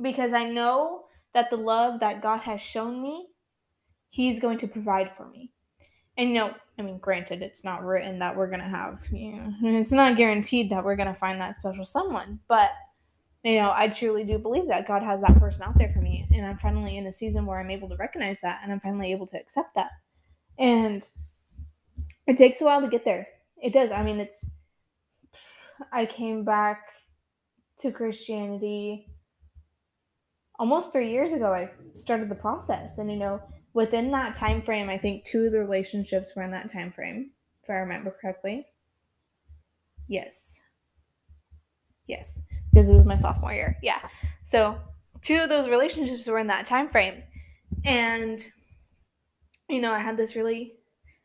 because 0.00 0.32
I 0.32 0.44
know 0.44 1.04
that 1.34 1.50
the 1.50 1.56
love 1.56 2.00
that 2.00 2.22
God 2.22 2.40
has 2.40 2.60
shown 2.60 3.02
me, 3.02 3.26
He's 4.10 4.40
going 4.40 4.58
to 4.58 4.68
provide 4.68 5.14
for 5.14 5.26
me. 5.26 5.50
And 6.18 6.34
know, 6.34 6.54
I 6.78 6.82
mean, 6.82 6.98
granted, 6.98 7.42
it's 7.42 7.64
not 7.64 7.82
written 7.82 8.18
that 8.18 8.36
we're 8.36 8.50
gonna 8.50 8.64
have, 8.64 9.00
you 9.10 9.32
know, 9.32 9.52
it's 9.78 9.92
not 9.92 10.16
guaranteed 10.16 10.70
that 10.70 10.84
we're 10.84 10.96
gonna 10.96 11.14
find 11.14 11.40
that 11.40 11.56
special 11.56 11.84
someone, 11.84 12.40
but 12.48 12.70
you 13.44 13.56
know, 13.56 13.72
I 13.74 13.88
truly 13.88 14.24
do 14.24 14.38
believe 14.38 14.68
that 14.68 14.86
God 14.86 15.02
has 15.02 15.20
that 15.22 15.38
person 15.38 15.64
out 15.66 15.76
there 15.76 15.88
for 15.88 16.00
me. 16.00 16.28
And 16.32 16.46
I'm 16.46 16.58
finally 16.58 16.96
in 16.96 17.06
a 17.06 17.12
season 17.12 17.44
where 17.44 17.58
I'm 17.58 17.70
able 17.70 17.88
to 17.88 17.96
recognize 17.96 18.40
that 18.42 18.60
and 18.62 18.72
I'm 18.72 18.78
finally 18.78 19.10
able 19.10 19.26
to 19.26 19.36
accept 19.38 19.74
that. 19.74 19.90
And 20.58 21.08
it 22.32 22.36
takes 22.38 22.60
a 22.60 22.64
while 22.64 22.80
to 22.80 22.88
get 22.88 23.04
there. 23.04 23.26
It 23.62 23.72
does. 23.72 23.90
I 23.90 24.02
mean, 24.02 24.18
it's, 24.18 24.50
I 25.92 26.06
came 26.06 26.44
back 26.44 26.88
to 27.78 27.92
Christianity 27.92 29.06
almost 30.58 30.92
three 30.92 31.10
years 31.10 31.32
ago. 31.32 31.52
I 31.52 31.70
started 31.94 32.28
the 32.28 32.34
process. 32.34 32.98
And, 32.98 33.10
you 33.10 33.18
know, 33.18 33.40
within 33.74 34.10
that 34.12 34.34
time 34.34 34.60
frame, 34.60 34.88
I 34.88 34.98
think 34.98 35.24
two 35.24 35.44
of 35.44 35.52
the 35.52 35.58
relationships 35.58 36.32
were 36.34 36.42
in 36.42 36.50
that 36.50 36.70
time 36.70 36.90
frame, 36.90 37.30
if 37.62 37.70
I 37.70 37.74
remember 37.74 38.16
correctly. 38.20 38.66
Yes. 40.08 40.62
Yes 42.06 42.42
because 42.72 42.90
it 42.90 42.94
was 42.94 43.04
my 43.04 43.16
sophomore 43.16 43.52
year. 43.52 43.78
Yeah. 43.82 44.00
So 44.44 44.78
two 45.20 45.40
of 45.40 45.48
those 45.48 45.68
relationships 45.68 46.26
were 46.26 46.38
in 46.38 46.46
that 46.48 46.66
time 46.66 46.88
frame. 46.88 47.22
And 47.84 48.42
you 49.68 49.80
know, 49.80 49.92
I 49.92 50.00
had 50.00 50.16
this 50.16 50.36
really 50.36 50.74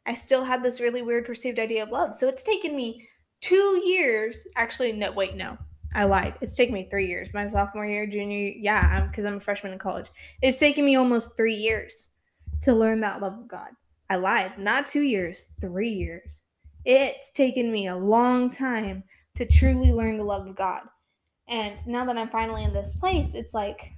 I 0.07 0.13
still 0.13 0.43
had 0.43 0.63
this 0.63 0.81
really 0.81 1.01
weird 1.01 1.25
perceived 1.25 1.59
idea 1.59 1.83
of 1.83 1.91
love. 1.91 2.15
So 2.15 2.27
it's 2.29 2.43
taken 2.43 2.75
me 2.75 3.07
2 3.41 3.83
years. 3.85 4.47
Actually, 4.55 4.93
no, 4.93 5.11
wait, 5.11 5.35
no. 5.35 5.57
I 5.93 6.05
lied. 6.05 6.35
It's 6.41 6.55
taken 6.55 6.73
me 6.73 6.87
3 6.89 7.05
years. 7.05 7.33
My 7.33 7.45
sophomore 7.45 7.85
year, 7.85 8.07
junior, 8.07 8.53
yeah, 8.57 9.05
because 9.07 9.25
I'm, 9.25 9.33
I'm 9.33 9.37
a 9.37 9.41
freshman 9.41 9.73
in 9.73 9.79
college. 9.79 10.09
It's 10.41 10.59
taken 10.59 10.85
me 10.85 10.95
almost 10.95 11.35
3 11.37 11.53
years 11.53 12.09
to 12.61 12.73
learn 12.73 13.01
that 13.01 13.21
love 13.21 13.33
of 13.33 13.47
God. 13.47 13.69
I 14.09 14.15
lied. 14.15 14.57
Not 14.57 14.85
2 14.85 15.01
years, 15.01 15.49
3 15.61 15.89
years. 15.89 16.43
It's 16.85 17.31
taken 17.31 17.71
me 17.71 17.87
a 17.87 17.95
long 17.95 18.49
time 18.49 19.03
to 19.35 19.45
truly 19.45 19.91
learn 19.91 20.17
the 20.17 20.23
love 20.23 20.47
of 20.47 20.55
God. 20.55 20.83
And 21.49 21.85
now 21.85 22.05
that 22.05 22.17
I'm 22.17 22.27
finally 22.27 22.63
in 22.63 22.73
this 22.73 22.95
place, 22.95 23.35
it's 23.35 23.53
like 23.53 23.91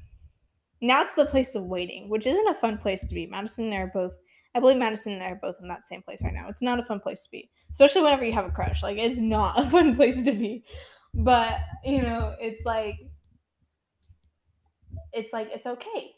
now 0.81 1.01
it's 1.01 1.15
the 1.15 1.25
place 1.25 1.55
of 1.55 1.65
waiting, 1.65 2.09
which 2.09 2.25
isn't 2.25 2.47
a 2.47 2.53
fun 2.53 2.77
place 2.77 3.05
to 3.05 3.15
be. 3.15 3.27
Madison 3.27 3.65
and 3.65 3.73
I 3.73 3.77
are 3.79 3.91
both 3.93 4.19
I 4.55 4.59
believe 4.59 4.77
Madison 4.77 5.13
and 5.13 5.23
I 5.23 5.31
are 5.31 5.39
both 5.41 5.57
in 5.61 5.67
that 5.67 5.85
same 5.85 6.01
place 6.01 6.23
right 6.23 6.33
now. 6.33 6.47
It's 6.49 6.61
not 6.61 6.79
a 6.79 6.83
fun 6.83 6.99
place 6.99 7.23
to 7.23 7.31
be. 7.31 7.49
Especially 7.69 8.01
whenever 8.01 8.25
you 8.25 8.33
have 8.33 8.45
a 8.45 8.51
crush. 8.51 8.81
Like 8.81 8.97
it's 8.97 9.19
not 9.19 9.59
a 9.59 9.65
fun 9.69 9.95
place 9.95 10.23
to 10.23 10.31
be. 10.31 10.63
But, 11.13 11.59
you 11.83 12.01
know, 12.01 12.35
it's 12.39 12.65
like 12.65 12.95
it's 15.13 15.33
like 15.33 15.49
it's 15.51 15.65
okay. 15.65 16.11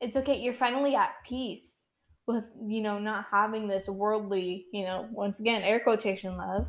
It's 0.00 0.16
okay. 0.16 0.38
You're 0.38 0.52
finally 0.52 0.94
at 0.94 1.12
peace 1.24 1.88
with, 2.26 2.50
you 2.62 2.80
know, 2.80 2.98
not 2.98 3.26
having 3.30 3.68
this 3.68 3.88
worldly, 3.88 4.66
you 4.72 4.84
know, 4.84 5.08
once 5.10 5.40
again, 5.40 5.62
air 5.62 5.80
quotation 5.80 6.36
love 6.36 6.66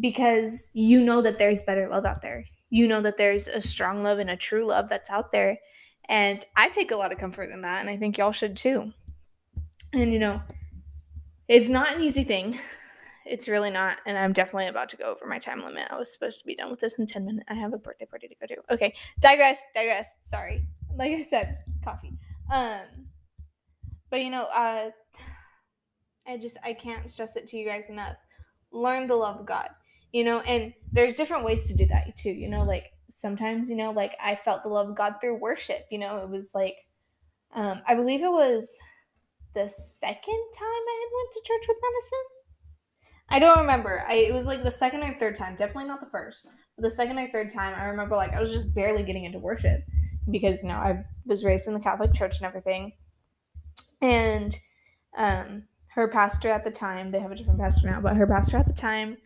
because 0.00 0.70
you 0.72 1.00
know 1.04 1.22
that 1.22 1.38
there's 1.38 1.62
better 1.62 1.88
love 1.88 2.04
out 2.04 2.20
there 2.20 2.44
you 2.74 2.88
know 2.88 3.00
that 3.00 3.16
there's 3.16 3.46
a 3.46 3.60
strong 3.60 4.02
love 4.02 4.18
and 4.18 4.28
a 4.28 4.36
true 4.36 4.66
love 4.66 4.88
that's 4.88 5.08
out 5.08 5.30
there. 5.30 5.60
And 6.08 6.44
I 6.56 6.70
take 6.70 6.90
a 6.90 6.96
lot 6.96 7.12
of 7.12 7.18
comfort 7.18 7.50
in 7.50 7.60
that, 7.60 7.80
and 7.80 7.88
I 7.88 7.96
think 7.96 8.18
y'all 8.18 8.32
should 8.32 8.56
too. 8.56 8.92
And 9.94 10.12
you 10.12 10.18
know, 10.18 10.42
it's 11.48 11.68
not 11.68 11.94
an 11.94 12.02
easy 12.02 12.22
thing. 12.22 12.58
It's 13.26 13.48
really 13.48 13.70
not, 13.70 13.96
and 14.04 14.18
I'm 14.18 14.34
definitely 14.34 14.66
about 14.66 14.90
to 14.90 14.98
go 14.98 15.04
over 15.04 15.24
my 15.24 15.38
time 15.38 15.64
limit. 15.64 15.88
I 15.90 15.96
was 15.96 16.12
supposed 16.12 16.40
to 16.40 16.46
be 16.46 16.54
done 16.54 16.68
with 16.68 16.80
this 16.80 16.98
in 16.98 17.06
10 17.06 17.24
minutes. 17.24 17.46
I 17.48 17.54
have 17.54 17.72
a 17.72 17.78
birthday 17.78 18.04
party 18.04 18.28
to 18.28 18.34
go 18.34 18.46
to. 18.54 18.74
Okay, 18.74 18.94
digress, 19.18 19.62
digress. 19.74 20.18
Sorry. 20.20 20.66
Like 20.94 21.12
I 21.12 21.22
said, 21.22 21.60
coffee. 21.82 22.12
Um 22.52 22.82
but 24.10 24.22
you 24.22 24.28
know, 24.28 24.46
uh 24.54 24.90
I 26.26 26.36
just 26.36 26.58
I 26.62 26.74
can't 26.74 27.08
stress 27.08 27.36
it 27.36 27.46
to 27.46 27.56
you 27.56 27.66
guys 27.66 27.88
enough. 27.88 28.16
Learn 28.72 29.06
the 29.06 29.16
love 29.16 29.40
of 29.40 29.46
God 29.46 29.70
you 30.14 30.22
know 30.22 30.38
and 30.40 30.72
there's 30.92 31.16
different 31.16 31.44
ways 31.44 31.66
to 31.66 31.74
do 31.74 31.84
that 31.86 32.16
too 32.16 32.30
you 32.30 32.48
know 32.48 32.62
like 32.62 32.92
sometimes 33.10 33.68
you 33.68 33.76
know 33.76 33.90
like 33.90 34.16
i 34.22 34.34
felt 34.34 34.62
the 34.62 34.68
love 34.68 34.88
of 34.88 34.94
god 34.94 35.16
through 35.20 35.34
worship 35.34 35.84
you 35.90 35.98
know 35.98 36.18
it 36.18 36.30
was 36.30 36.54
like 36.54 36.86
um 37.54 37.82
i 37.86 37.94
believe 37.94 38.22
it 38.22 38.30
was 38.30 38.78
the 39.54 39.68
second 39.68 40.42
time 40.56 40.68
i 40.68 41.00
had 41.00 41.14
went 41.14 41.32
to 41.32 41.42
church 41.44 41.64
with 41.68 41.78
madison 41.82 42.24
i 43.30 43.38
don't 43.38 43.58
remember. 43.58 44.04
I, 44.06 44.16
it 44.16 44.34
was 44.34 44.46
like 44.46 44.62
the 44.62 44.70
second 44.70 45.02
or 45.02 45.18
third 45.18 45.34
time. 45.34 45.56
Definitely 45.56 45.88
not 45.88 45.98
the 45.98 46.10
first. 46.10 46.46
But 46.76 46.82
the 46.82 46.90
second 46.90 47.18
or 47.18 47.30
third 47.30 47.50
time 47.50 47.74
i 47.74 47.86
remember 47.86 48.16
like 48.16 48.34
i 48.34 48.40
was 48.40 48.52
just 48.52 48.74
barely 48.74 49.02
getting 49.02 49.24
into 49.24 49.38
worship 49.38 49.80
because 50.30 50.62
you 50.62 50.68
know 50.68 50.76
i 50.76 51.02
was 51.24 51.44
raised 51.44 51.66
in 51.66 51.74
the 51.74 51.80
catholic 51.80 52.12
church 52.12 52.38
and 52.38 52.46
everything. 52.46 52.92
And 54.02 54.54
um 55.16 55.64
her 55.94 56.08
pastor 56.08 56.50
at 56.50 56.64
the 56.64 56.70
time 56.70 57.10
they 57.10 57.20
have 57.20 57.30
a 57.30 57.34
different 57.34 57.60
pastor 57.60 57.88
now 57.88 58.00
but 58.00 58.16
her 58.16 58.26
pastor 58.26 58.56
at 58.56 58.66
the 58.66 58.72
time 58.72 59.16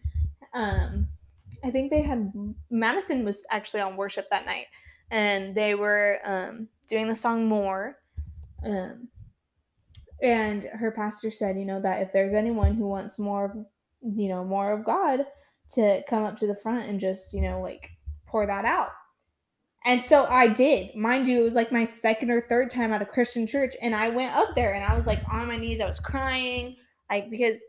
um, 0.54 1.08
I 1.64 1.70
think 1.70 1.90
they 1.90 2.02
had 2.02 2.32
Madison 2.70 3.24
was 3.24 3.44
actually 3.50 3.80
on 3.80 3.96
worship 3.96 4.28
that 4.30 4.46
night, 4.46 4.66
and 5.10 5.54
they 5.54 5.74
were 5.74 6.20
um, 6.24 6.68
doing 6.88 7.08
the 7.08 7.14
song 7.14 7.46
"More." 7.46 7.96
Um, 8.64 9.08
and 10.22 10.64
her 10.64 10.90
pastor 10.90 11.30
said, 11.30 11.58
you 11.58 11.64
know, 11.64 11.80
that 11.80 12.02
if 12.02 12.12
there's 12.12 12.34
anyone 12.34 12.74
who 12.74 12.88
wants 12.88 13.18
more, 13.18 13.66
you 14.02 14.28
know, 14.28 14.44
more 14.44 14.72
of 14.72 14.84
God, 14.84 15.24
to 15.70 16.02
come 16.08 16.24
up 16.24 16.36
to 16.38 16.46
the 16.46 16.54
front 16.54 16.88
and 16.88 16.98
just, 16.98 17.32
you 17.32 17.42
know, 17.42 17.60
like 17.60 17.90
pour 18.26 18.46
that 18.46 18.64
out. 18.64 18.90
And 19.84 20.02
so 20.02 20.26
I 20.26 20.48
did. 20.48 20.94
Mind 20.96 21.26
you, 21.26 21.40
it 21.40 21.44
was 21.44 21.54
like 21.54 21.70
my 21.70 21.84
second 21.84 22.30
or 22.30 22.40
third 22.48 22.70
time 22.70 22.92
at 22.92 23.02
a 23.02 23.06
Christian 23.06 23.46
church. 23.46 23.74
And 23.82 23.94
I 23.94 24.08
went 24.08 24.34
up 24.34 24.54
there 24.54 24.74
and 24.74 24.84
I 24.84 24.94
was 24.94 25.06
like 25.06 25.20
on 25.30 25.46
my 25.46 25.56
knees. 25.56 25.80
I 25.80 25.86
was 25.86 26.00
crying, 26.00 26.76
like, 27.10 27.30
because 27.30 27.62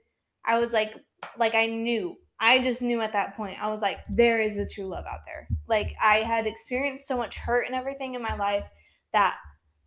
I 0.45 0.57
was 0.57 0.73
like, 0.73 0.95
like 1.37 1.55
I 1.55 1.65
knew 1.65 2.17
I 2.39 2.59
just 2.59 2.81
knew 2.81 3.01
at 3.01 3.11
that 3.13 3.35
point, 3.35 3.61
I 3.61 3.69
was 3.69 3.81
like, 3.81 3.99
there 4.07 4.39
is 4.39 4.57
a 4.57 4.65
true 4.65 4.85
love 4.85 5.05
out 5.05 5.19
there. 5.25 5.47
Like, 5.67 5.93
I 6.01 6.17
had 6.17 6.47
experienced 6.47 7.05
so 7.05 7.17
much 7.17 7.37
hurt 7.37 7.65
and 7.65 7.75
everything 7.75 8.15
in 8.15 8.21
my 8.21 8.35
life 8.35 8.69
that 9.11 9.35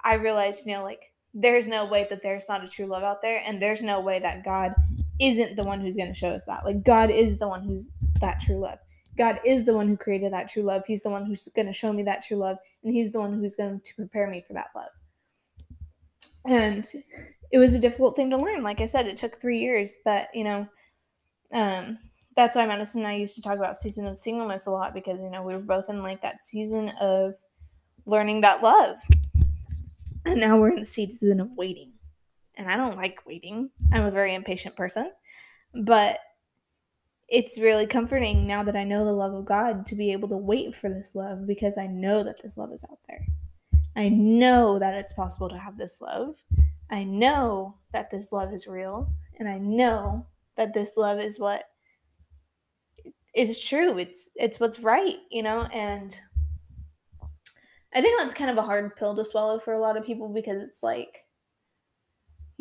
I 0.04 0.14
realized, 0.14 0.66
you 0.66 0.74
know, 0.74 0.82
like, 0.82 1.11
there's 1.34 1.66
no 1.66 1.84
way 1.84 2.06
that 2.10 2.22
there's 2.22 2.48
not 2.48 2.64
a 2.64 2.68
true 2.68 2.86
love 2.86 3.02
out 3.02 3.22
there. 3.22 3.42
And 3.46 3.60
there's 3.60 3.82
no 3.82 4.00
way 4.00 4.18
that 4.18 4.44
God 4.44 4.74
isn't 5.20 5.56
the 5.56 5.62
one 5.62 5.80
who's 5.80 5.96
going 5.96 6.08
to 6.08 6.14
show 6.14 6.28
us 6.28 6.44
that. 6.46 6.64
Like, 6.64 6.82
God 6.82 7.10
is 7.10 7.38
the 7.38 7.48
one 7.48 7.62
who's 7.62 7.90
that 8.20 8.40
true 8.40 8.58
love. 8.58 8.78
God 9.16 9.40
is 9.44 9.66
the 9.66 9.74
one 9.74 9.88
who 9.88 9.96
created 9.96 10.32
that 10.32 10.48
true 10.48 10.62
love. 10.62 10.84
He's 10.86 11.02
the 11.02 11.10
one 11.10 11.26
who's 11.26 11.48
going 11.48 11.66
to 11.66 11.72
show 11.72 11.92
me 11.92 12.02
that 12.04 12.24
true 12.24 12.38
love. 12.38 12.56
And 12.82 12.92
He's 12.92 13.10
the 13.10 13.20
one 13.20 13.32
who's 13.32 13.54
going 13.54 13.80
to 13.80 13.94
prepare 13.94 14.26
me 14.26 14.44
for 14.46 14.54
that 14.54 14.70
love. 14.74 14.90
And 16.46 16.84
it 17.50 17.58
was 17.58 17.74
a 17.74 17.78
difficult 17.78 18.16
thing 18.16 18.30
to 18.30 18.36
learn. 18.36 18.62
Like 18.62 18.80
I 18.80 18.86
said, 18.86 19.06
it 19.06 19.16
took 19.16 19.38
three 19.38 19.58
years, 19.58 19.98
but, 20.04 20.28
you 20.34 20.44
know, 20.44 20.66
um, 21.52 21.98
that's 22.34 22.56
why 22.56 22.66
Madison 22.66 23.02
and 23.02 23.08
I 23.08 23.16
used 23.16 23.36
to 23.36 23.42
talk 23.42 23.58
about 23.58 23.76
season 23.76 24.06
of 24.06 24.16
singleness 24.16 24.66
a 24.66 24.70
lot 24.70 24.94
because 24.94 25.22
you 25.22 25.30
know 25.30 25.42
we 25.42 25.54
were 25.54 25.60
both 25.60 25.90
in 25.90 26.02
like 26.02 26.22
that 26.22 26.40
season 26.40 26.90
of 27.00 27.34
learning 28.06 28.40
that 28.40 28.62
love, 28.62 28.98
and 30.24 30.40
now 30.40 30.58
we're 30.58 30.70
in 30.70 30.80
the 30.80 30.84
season 30.84 31.40
of 31.40 31.52
waiting. 31.56 31.92
And 32.56 32.68
I 32.68 32.76
don't 32.76 32.96
like 32.96 33.26
waiting. 33.26 33.70
I'm 33.92 34.04
a 34.04 34.10
very 34.10 34.34
impatient 34.34 34.76
person, 34.76 35.10
but 35.74 36.18
it's 37.28 37.58
really 37.58 37.86
comforting 37.86 38.46
now 38.46 38.62
that 38.62 38.76
I 38.76 38.84
know 38.84 39.04
the 39.04 39.12
love 39.12 39.32
of 39.32 39.46
God 39.46 39.86
to 39.86 39.94
be 39.94 40.12
able 40.12 40.28
to 40.28 40.36
wait 40.36 40.74
for 40.74 40.90
this 40.90 41.14
love 41.14 41.46
because 41.46 41.78
I 41.78 41.86
know 41.86 42.22
that 42.22 42.42
this 42.42 42.58
love 42.58 42.72
is 42.72 42.84
out 42.90 42.98
there. 43.08 43.24
I 43.96 44.10
know 44.10 44.78
that 44.78 44.94
it's 44.94 45.14
possible 45.14 45.48
to 45.48 45.58
have 45.58 45.78
this 45.78 46.00
love. 46.02 46.42
I 46.90 47.04
know 47.04 47.76
that 47.92 48.10
this 48.10 48.32
love 48.32 48.52
is 48.52 48.66
real. 48.66 49.10
And 49.38 49.48
I 49.48 49.58
know 49.58 50.26
that 50.56 50.74
this 50.74 50.96
love 50.96 51.20
is 51.20 51.40
what 51.40 51.64
is 53.34 53.64
true. 53.64 53.96
It's 53.98 54.30
it's 54.36 54.60
what's 54.60 54.80
right, 54.80 55.16
you 55.30 55.42
know, 55.42 55.62
and 55.72 56.18
I 57.94 58.00
think 58.00 58.18
that's 58.18 58.34
kind 58.34 58.50
of 58.50 58.56
a 58.56 58.62
hard 58.62 58.96
pill 58.96 59.14
to 59.14 59.24
swallow 59.24 59.58
for 59.58 59.72
a 59.72 59.78
lot 59.78 59.96
of 59.96 60.04
people 60.04 60.28
because 60.28 60.60
it's 60.62 60.82
like 60.82 61.26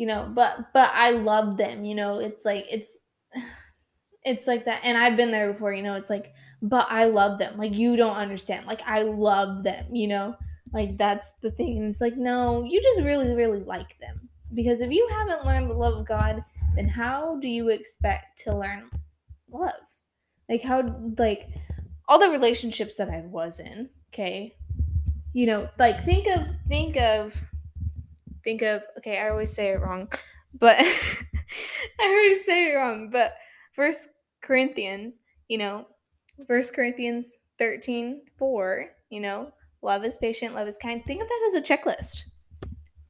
you 0.02 0.06
know, 0.06 0.28
but 0.34 0.72
but 0.72 0.90
I 0.92 1.10
love 1.10 1.56
them, 1.56 1.84
you 1.84 1.94
know. 1.94 2.18
It's 2.18 2.44
like 2.44 2.66
it's 2.72 3.00
it's 4.24 4.46
like 4.46 4.64
that 4.64 4.80
and 4.84 4.96
I've 4.96 5.16
been 5.16 5.30
there 5.30 5.52
before, 5.52 5.72
you 5.72 5.82
know. 5.82 5.94
It's 5.94 6.10
like 6.10 6.34
but 6.60 6.86
I 6.90 7.04
love 7.04 7.38
them. 7.38 7.56
Like 7.56 7.76
you 7.76 7.96
don't 7.96 8.16
understand. 8.16 8.66
Like 8.66 8.82
I 8.84 9.02
love 9.02 9.62
them, 9.64 9.84
you 9.92 10.08
know? 10.08 10.34
Like 10.72 10.96
that's 10.98 11.34
the 11.42 11.50
thing. 11.50 11.78
And 11.78 11.90
it's 11.90 12.00
like 12.00 12.16
no, 12.16 12.64
you 12.64 12.82
just 12.82 13.02
really 13.02 13.34
really 13.34 13.60
like 13.60 13.98
them. 14.00 14.28
Because 14.54 14.82
if 14.82 14.90
you 14.90 15.06
haven't 15.10 15.46
learned 15.46 15.70
the 15.70 15.74
love 15.74 15.98
of 15.98 16.06
God, 16.06 16.42
then 16.74 16.88
how 16.88 17.38
do 17.38 17.48
you 17.48 17.68
expect 17.68 18.38
to 18.42 18.56
learn 18.56 18.88
love? 19.50 19.72
Like 20.48 20.62
how 20.62 20.84
like 21.16 21.48
all 22.08 22.18
the 22.18 22.28
relationships 22.28 22.96
that 22.96 23.08
I 23.08 23.20
was 23.20 23.60
in, 23.60 23.88
okay? 24.12 24.56
You 25.32 25.46
know, 25.46 25.68
like 25.78 26.02
think 26.04 26.26
of 26.26 26.46
think 26.68 26.96
of 26.96 27.40
think 28.44 28.62
of 28.62 28.84
okay, 28.98 29.18
I 29.18 29.30
always 29.30 29.54
say 29.54 29.68
it 29.70 29.80
wrong, 29.80 30.10
but 30.58 30.76
I 32.00 32.04
always 32.04 32.44
say 32.44 32.70
it 32.70 32.74
wrong, 32.74 33.10
but 33.10 33.34
first 33.72 34.10
Corinthians, 34.42 35.20
you 35.48 35.58
know, 35.58 35.86
first 36.46 36.74
Corinthians 36.74 37.38
13, 37.58 38.22
4, 38.36 38.86
you 39.10 39.20
know, 39.20 39.52
love 39.82 40.04
is 40.04 40.16
patient, 40.16 40.54
love 40.54 40.68
is 40.68 40.78
kind. 40.78 41.02
Think 41.04 41.22
of 41.22 41.28
that 41.28 41.42
as 41.46 41.54
a 41.54 41.62
checklist. 41.62 42.22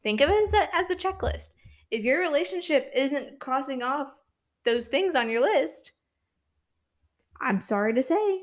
Think 0.02 0.20
of 0.20 0.30
it 0.30 0.42
as 0.42 0.54
a, 0.54 0.74
as 0.74 0.90
a 0.90 0.96
checklist. 0.96 1.50
If 1.90 2.04
your 2.04 2.20
relationship 2.20 2.90
isn't 2.94 3.38
crossing 3.38 3.82
off 3.82 4.20
those 4.64 4.88
things 4.88 5.14
on 5.14 5.30
your 5.30 5.40
list, 5.40 5.92
I'm 7.40 7.60
sorry 7.60 7.94
to 7.94 8.02
say, 8.02 8.42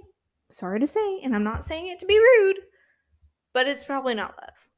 sorry 0.50 0.80
to 0.80 0.88
say, 0.88 1.22
and 1.24 1.36
I'm 1.36 1.44
not 1.44 1.64
saying 1.64 1.88
it 1.88 2.00
to 2.00 2.06
be 2.06 2.18
rude, 2.18 2.58
but 3.54 3.68
it's 3.68 3.84
probably 3.84 4.16
not 4.16 4.38
love. 4.42 4.70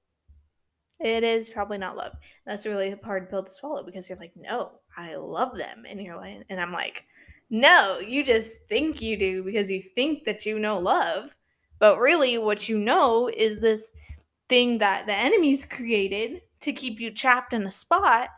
It 1.00 1.24
is 1.24 1.50
probably 1.50 1.80
not 1.80 1.98
love. 1.98 2.14
That's 2.46 2.66
a 2.66 2.70
really 2.70 2.96
hard 3.04 3.30
pill 3.30 3.44
to 3.44 3.52
swallow 3.52 3.84
because 3.84 4.08
you're 4.08 4.20
like, 4.20 4.34
no, 4.36 4.74
I 4.96 5.16
love 5.16 5.58
them. 5.58 5.84
And 5.90 6.00
you're 6.00 6.18
like, 6.18 6.44
and 6.50 6.60
I'm 6.60 6.72
like, 6.72 7.06
no, 7.50 8.00
you 8.00 8.24
just 8.24 8.68
think 8.70 9.02
you 9.02 9.18
do 9.18 9.44
because 9.44 9.70
you 9.70 9.82
think 9.82 10.26
that 10.26 10.46
you 10.46 10.60
know 10.60 10.80
love. 10.80 11.36
But 11.80 12.00
really, 12.00 12.38
what 12.38 12.70
you 12.70 12.78
know 12.78 13.30
is 13.36 13.60
this 13.60 13.92
thing 14.48 14.78
that 14.78 15.08
the 15.08 15.14
enemy's 15.14 15.66
created 15.66 16.42
to 16.62 16.72
keep 16.72 17.00
you 17.00 17.12
trapped 17.12 17.54
in 17.54 17.66
a 17.66 17.72
spot 17.72 18.30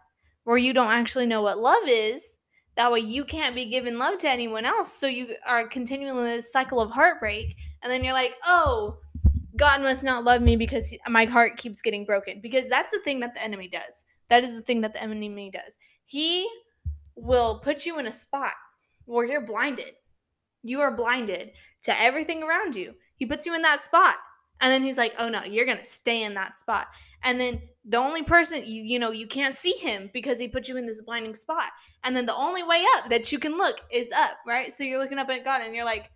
where 0.46 0.58
you 0.58 0.74
don't 0.74 0.92
actually 0.92 1.26
know 1.26 1.42
what 1.42 1.60
love 1.60 1.84
is. 1.86 2.38
That 2.76 2.92
way, 2.92 3.02
you 3.02 3.26
can't 3.26 3.56
be 3.56 3.66
giving 3.66 3.98
love 3.98 4.18
to 4.20 4.30
anyone 4.30 4.66
else. 4.66 4.92
So 4.92 5.08
you 5.08 5.36
are 5.46 5.68
continuing 5.68 6.24
this 6.24 6.52
cycle 6.52 6.80
of 6.80 6.90
heartbreak. 6.90 7.56
And 7.82 7.92
then 7.92 8.04
you're 8.04 8.14
like, 8.14 8.36
oh, 8.46 8.98
God 9.56 9.82
must 9.82 10.04
not 10.04 10.24
love 10.24 10.42
me 10.42 10.56
because 10.56 10.96
my 11.08 11.26
heart 11.26 11.58
keeps 11.58 11.82
getting 11.82 12.06
broken. 12.06 12.40
Because 12.42 12.70
that's 12.70 12.92
the 12.92 13.00
thing 13.00 13.20
that 13.20 13.36
the 13.36 13.44
enemy 13.44 13.68
does. 13.68 14.06
That 14.30 14.44
is 14.44 14.56
the 14.56 14.62
thing 14.62 14.82
that 14.82 14.94
the 14.94 15.02
enemy 15.02 15.52
does. 15.52 15.78
He 16.06 16.50
will 17.16 17.60
put 17.60 17.86
you 17.86 18.00
in 18.00 18.08
a 18.08 18.12
spot 18.12 18.54
where 19.06 19.26
you're 19.26 19.46
blinded. 19.46 19.92
You 20.64 20.82
are 20.82 20.96
blinded 20.96 21.52
to 21.84 22.02
everything 22.02 22.42
around 22.42 22.76
you. 22.76 22.96
He 23.18 23.26
puts 23.26 23.46
you 23.46 23.54
in 23.54 23.62
that 23.62 23.82
spot. 23.82 24.16
And 24.62 24.72
then 24.72 24.84
he's 24.84 24.98
like, 24.98 25.14
oh 25.20 25.30
no, 25.30 25.44
you're 25.44 25.66
going 25.66 25.78
to 25.78 25.86
stay 25.86 26.24
in 26.24 26.36
that 26.36 26.56
spot. 26.56 26.88
And 27.24 27.40
then 27.40 27.62
the 27.86 27.98
only 27.98 28.24
person, 28.24 28.64
you, 28.66 28.84
you 28.84 28.98
know, 28.98 29.12
you 29.12 29.28
can't 29.28 29.54
see 29.54 29.74
him 29.74 30.10
because 30.14 30.40
he 30.40 30.48
put 30.48 30.70
you 30.70 30.78
in 30.78 30.86
this 30.86 31.02
blinding 31.02 31.36
spot. 31.36 31.72
And 32.04 32.16
then 32.16 32.26
the 32.26 32.36
only 32.36 32.64
way 32.64 32.84
up 32.96 33.10
that 33.10 33.32
you 33.32 33.40
can 33.40 33.58
look 33.58 33.82
is 33.92 34.12
up, 34.12 34.38
right? 34.48 34.72
So 34.72 34.84
you're 34.84 35.00
looking 35.00 35.20
up 35.20 35.30
at 35.30 35.44
God 35.44 35.62
and 35.62 35.76
you're 35.76 35.86
like, 35.86 36.10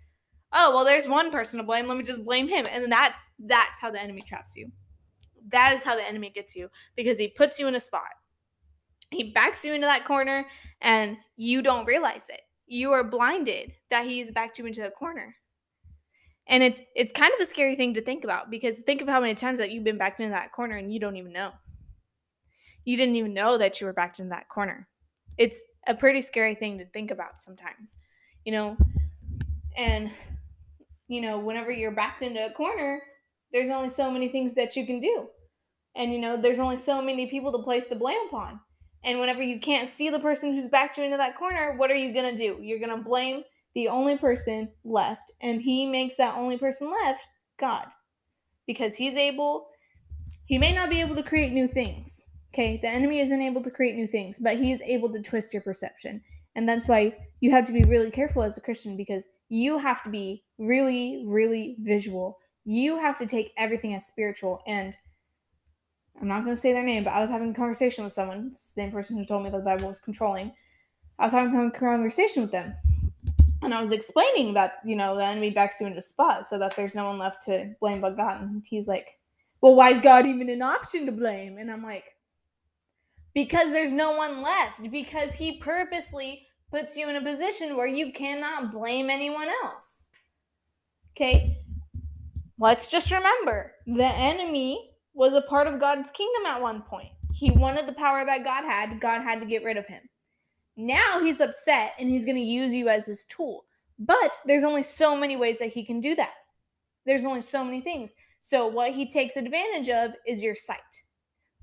oh 0.54 0.74
well 0.74 0.86
there's 0.86 1.08
one 1.08 1.32
person 1.32 1.60
to 1.60 1.66
blame. 1.66 1.88
Let 1.88 1.98
me 1.98 2.04
just 2.04 2.25
blame 2.25 2.48
him. 2.48 2.66
And 2.72 2.92
that's 2.92 3.32
that's 3.39 3.80
how 3.80 3.92
the 3.92 4.01
enemy 4.01 4.22
traps 4.22 4.56
you. 4.56 4.72
That 5.50 5.74
is 5.74 5.84
how 5.84 5.96
the 5.96 6.08
enemy 6.08 6.32
gets 6.34 6.56
you 6.56 6.70
because 6.96 7.18
he 7.18 7.30
puts 7.30 7.60
you 7.60 7.68
in 7.68 7.75
a 7.75 7.80
spot. 7.80 8.10
He 9.12 9.32
backs 9.32 9.63
you 9.63 9.74
into 9.74 9.88
that 9.88 10.06
corner 10.06 10.46
and 10.82 11.18
you 11.38 11.62
don't 11.62 11.86
realize 11.86 12.30
it. 12.30 12.42
You 12.66 12.92
are 12.92 13.04
blinded 13.04 13.72
that 13.89 14.06
he's 14.06 14.32
backed 14.32 14.60
you 14.60 14.66
into 14.66 14.82
the 14.82 14.89
corner. 14.89 15.36
And 16.48 16.63
it's 16.63 16.82
it's 16.96 17.12
kind 17.12 17.34
of 17.34 17.39
a 17.39 17.46
scary 17.46 17.75
thing 17.75 17.94
to 17.94 18.01
think 18.01 18.24
about 18.24 18.50
because 18.50 18.82
think 18.82 19.01
of 19.01 19.08
how 19.08 19.22
many 19.22 19.36
times 19.36 19.60
that 19.60 19.72
you've 19.72 19.84
been 19.84 19.98
backed 19.98 20.20
into 20.20 20.32
that 20.32 20.51
corner 20.51 20.77
and 20.77 20.94
you 20.94 21.00
don't 21.00 21.18
even 21.18 21.34
know. 21.34 21.51
You 22.84 22.98
didn't 22.98 23.16
even 23.18 23.34
know 23.34 23.58
that 23.58 23.80
you 23.80 23.88
were 23.88 23.94
backed 23.94 24.20
in 24.20 24.30
that 24.30 24.50
corner. 24.50 24.88
It's 25.38 25.63
a 25.88 25.94
pretty 25.94 26.22
scary 26.22 26.56
thing 26.56 26.77
to 26.77 26.86
think 26.86 27.12
about 27.12 27.42
sometimes 27.42 27.98
you 28.48 28.54
know? 28.54 28.77
And 29.75 30.10
you 31.08 31.22
know, 31.22 31.40
whenever 31.40 31.72
you're 31.72 31.96
backed 31.96 32.22
into 32.22 32.46
a 32.46 32.52
corner, 32.52 33.02
there's 33.52 33.70
only 33.70 33.90
so 33.90 34.12
many 34.12 34.28
things 34.28 34.54
that 34.56 34.76
you 34.76 34.86
can 34.86 35.00
do. 35.00 35.28
And, 35.96 36.12
you 36.12 36.20
know, 36.20 36.38
there's 36.38 36.60
only 36.60 36.76
so 36.76 37.02
many 37.02 37.28
people 37.28 37.52
to 37.52 37.64
place 37.64 37.86
the 37.86 37.96
blame 37.96 38.28
upon. 38.28 38.60
And 39.04 39.20
whenever 39.20 39.42
you 39.42 39.60
can't 39.60 39.88
see 39.88 40.10
the 40.10 40.20
person 40.20 40.54
who's 40.54 40.68
backed 40.68 40.98
you 40.98 41.04
into 41.04 41.18
that 41.18 41.38
corner, 41.38 41.76
what 41.78 41.92
are 41.92 41.96
you 41.96 42.14
going 42.14 42.36
to 42.36 42.38
do? 42.38 42.60
You're 42.62 42.80
going 42.80 42.96
to 42.96 43.04
blame 43.04 43.44
the 43.74 43.88
only 43.88 44.18
person 44.18 44.72
left. 44.84 45.32
And 45.42 45.62
he 45.62 45.86
makes 45.86 46.18
that 46.18 46.36
only 46.36 46.58
person 46.58 46.92
left 46.92 47.28
God. 47.58 47.86
Because 48.66 48.96
he's 48.96 49.16
able, 49.16 49.68
he 50.46 50.58
may 50.58 50.74
not 50.74 50.90
be 50.90 51.00
able 51.00 51.16
to 51.16 51.24
create 51.24 51.54
new 51.54 51.68
things. 51.68 52.26
Okay. 52.54 52.80
The 52.82 52.90
enemy 52.90 53.20
isn't 53.20 53.42
able 53.42 53.62
to 53.62 53.72
create 53.72 53.96
new 53.96 54.08
things, 54.08 54.40
but 54.40 54.58
he 54.58 54.72
is 54.72 54.82
able 54.82 55.12
to 55.14 55.22
twist 55.22 55.54
your 55.54 55.62
perception. 55.62 56.22
And 56.56 56.68
that's 56.68 56.88
why 56.88 57.16
you 57.40 57.52
have 57.52 57.66
to 57.66 57.74
be 57.74 57.84
really 57.84 58.10
careful 58.10 58.44
as 58.44 58.58
a 58.58 58.62
Christian 58.62 58.98
because 58.98 59.28
you 59.50 59.77
have 59.77 60.04
to 60.04 60.10
be 60.10 60.44
really, 60.58 61.24
really 61.25 61.75
visual. 61.80 62.38
You 62.66 62.98
have 62.98 63.18
to 63.20 63.25
take 63.25 63.54
everything 63.58 63.94
as 63.94 64.06
spiritual. 64.06 64.62
And 64.68 64.96
I'm 66.22 66.27
not 66.27 66.44
going 66.44 66.56
to 66.56 66.60
say 66.60 66.74
their 66.74 66.84
name, 66.84 67.04
but 67.04 67.13
I 67.13 67.22
was 67.22 67.30
having 67.30 67.51
a 67.51 67.54
conversation 67.54 68.04
with 68.04 68.13
someone, 68.13 68.54
same 68.54 68.92
person 68.92 69.18
who 69.18 69.25
told 69.25 69.44
me 69.44 69.50
that 69.50 69.58
the 69.58 69.63
Bible 69.63 69.88
was 69.88 70.00
controlling. 70.00 70.51
I 71.20 71.25
was 71.25 71.34
having 71.34 71.56
a 71.60 71.72
conversation 71.72 72.44
with 72.44 72.51
them. 72.51 72.75
And 73.64 73.74
I 73.74 73.79
was 73.79 73.92
explaining 73.92 74.53
that, 74.53 74.75
you 74.86 74.96
know, 74.96 75.16
the 75.16 75.25
enemy 75.25 75.50
backs 75.50 75.81
you 75.81 75.88
into 75.88 76.01
spot 76.01 76.46
so 76.46 76.60
that 76.60 76.75
there's 76.75 76.94
no 76.94 77.05
one 77.05 77.18
left 77.18 77.42
to 77.44 77.74
blame 77.79 78.01
but 78.01 78.16
God. 78.16 78.42
And 78.42 78.64
he's 78.66 78.88
like, 78.88 79.18
well, 79.62 79.75
why 79.75 79.90
is 79.92 80.00
God 80.00 80.25
even 80.25 80.50
an 80.50 80.62
option 80.62 81.05
to 81.07 81.12
blame? 81.12 81.57
And 81.57 81.72
I'm 81.72 81.83
like, 81.83 82.16
because 83.33 83.72
there's 83.72 83.94
no 83.94 84.12
one 84.12 84.42
left. 84.42 84.92
Because 84.92 85.36
he 85.36 85.57
purposely 85.57 86.47
puts 86.72 86.98
you 86.98 87.10
in 87.10 87.16
a 87.16 87.22
position 87.22 87.77
where 87.77 87.88
you 87.88 88.12
cannot 88.12 88.72
blame 88.72 89.10
anyone 89.10 89.50
else. 89.64 90.10
Okay? 91.12 91.58
Let's 92.60 92.92
just 92.92 93.12
remember 93.12 93.74
the 93.86 94.06
enemy 94.06 94.92
was 95.14 95.34
a 95.34 95.42
part 95.42 95.68
of 95.68 95.80
God's 95.80 96.12
kingdom 96.12 96.46
at 96.46 96.62
one 96.62 96.82
point. 96.82 97.10
He 97.34 97.51
wanted 97.51 97.88
the 97.88 97.94
power 97.94 98.25
that 98.25 98.44
God 98.44 98.64
had, 98.64 99.00
God 99.00 99.22
had 99.22 99.42
to 99.42 99.48
get 99.48 99.64
rid 99.64 99.77
of 99.77 99.88
him. 99.88 100.01
Now 100.75 101.22
he's 101.22 101.42
upset 101.42 101.94
and 102.00 102.10
he's 102.10 102.25
going 102.25 102.38
to 102.38 102.42
use 102.42 102.74
you 102.74 102.88
as 102.90 103.08
his 103.08 103.25
tool. 103.25 103.66
But 104.00 104.40
there's 104.46 104.64
only 104.64 104.84
so 104.84 105.18
many 105.18 105.36
ways 105.36 105.60
that 105.60 105.74
he 105.74 105.84
can 105.84 106.00
do 106.00 106.14
that. 106.16 106.34
There's 107.06 107.25
only 107.25 107.42
so 107.42 107.64
many 107.64 107.82
things. 107.82 108.16
So, 108.40 108.68
what 108.68 108.92
he 108.92 109.08
takes 109.08 109.38
advantage 109.38 109.90
of 109.90 110.14
is 110.27 110.44
your 110.44 110.53
sight, 110.53 111.03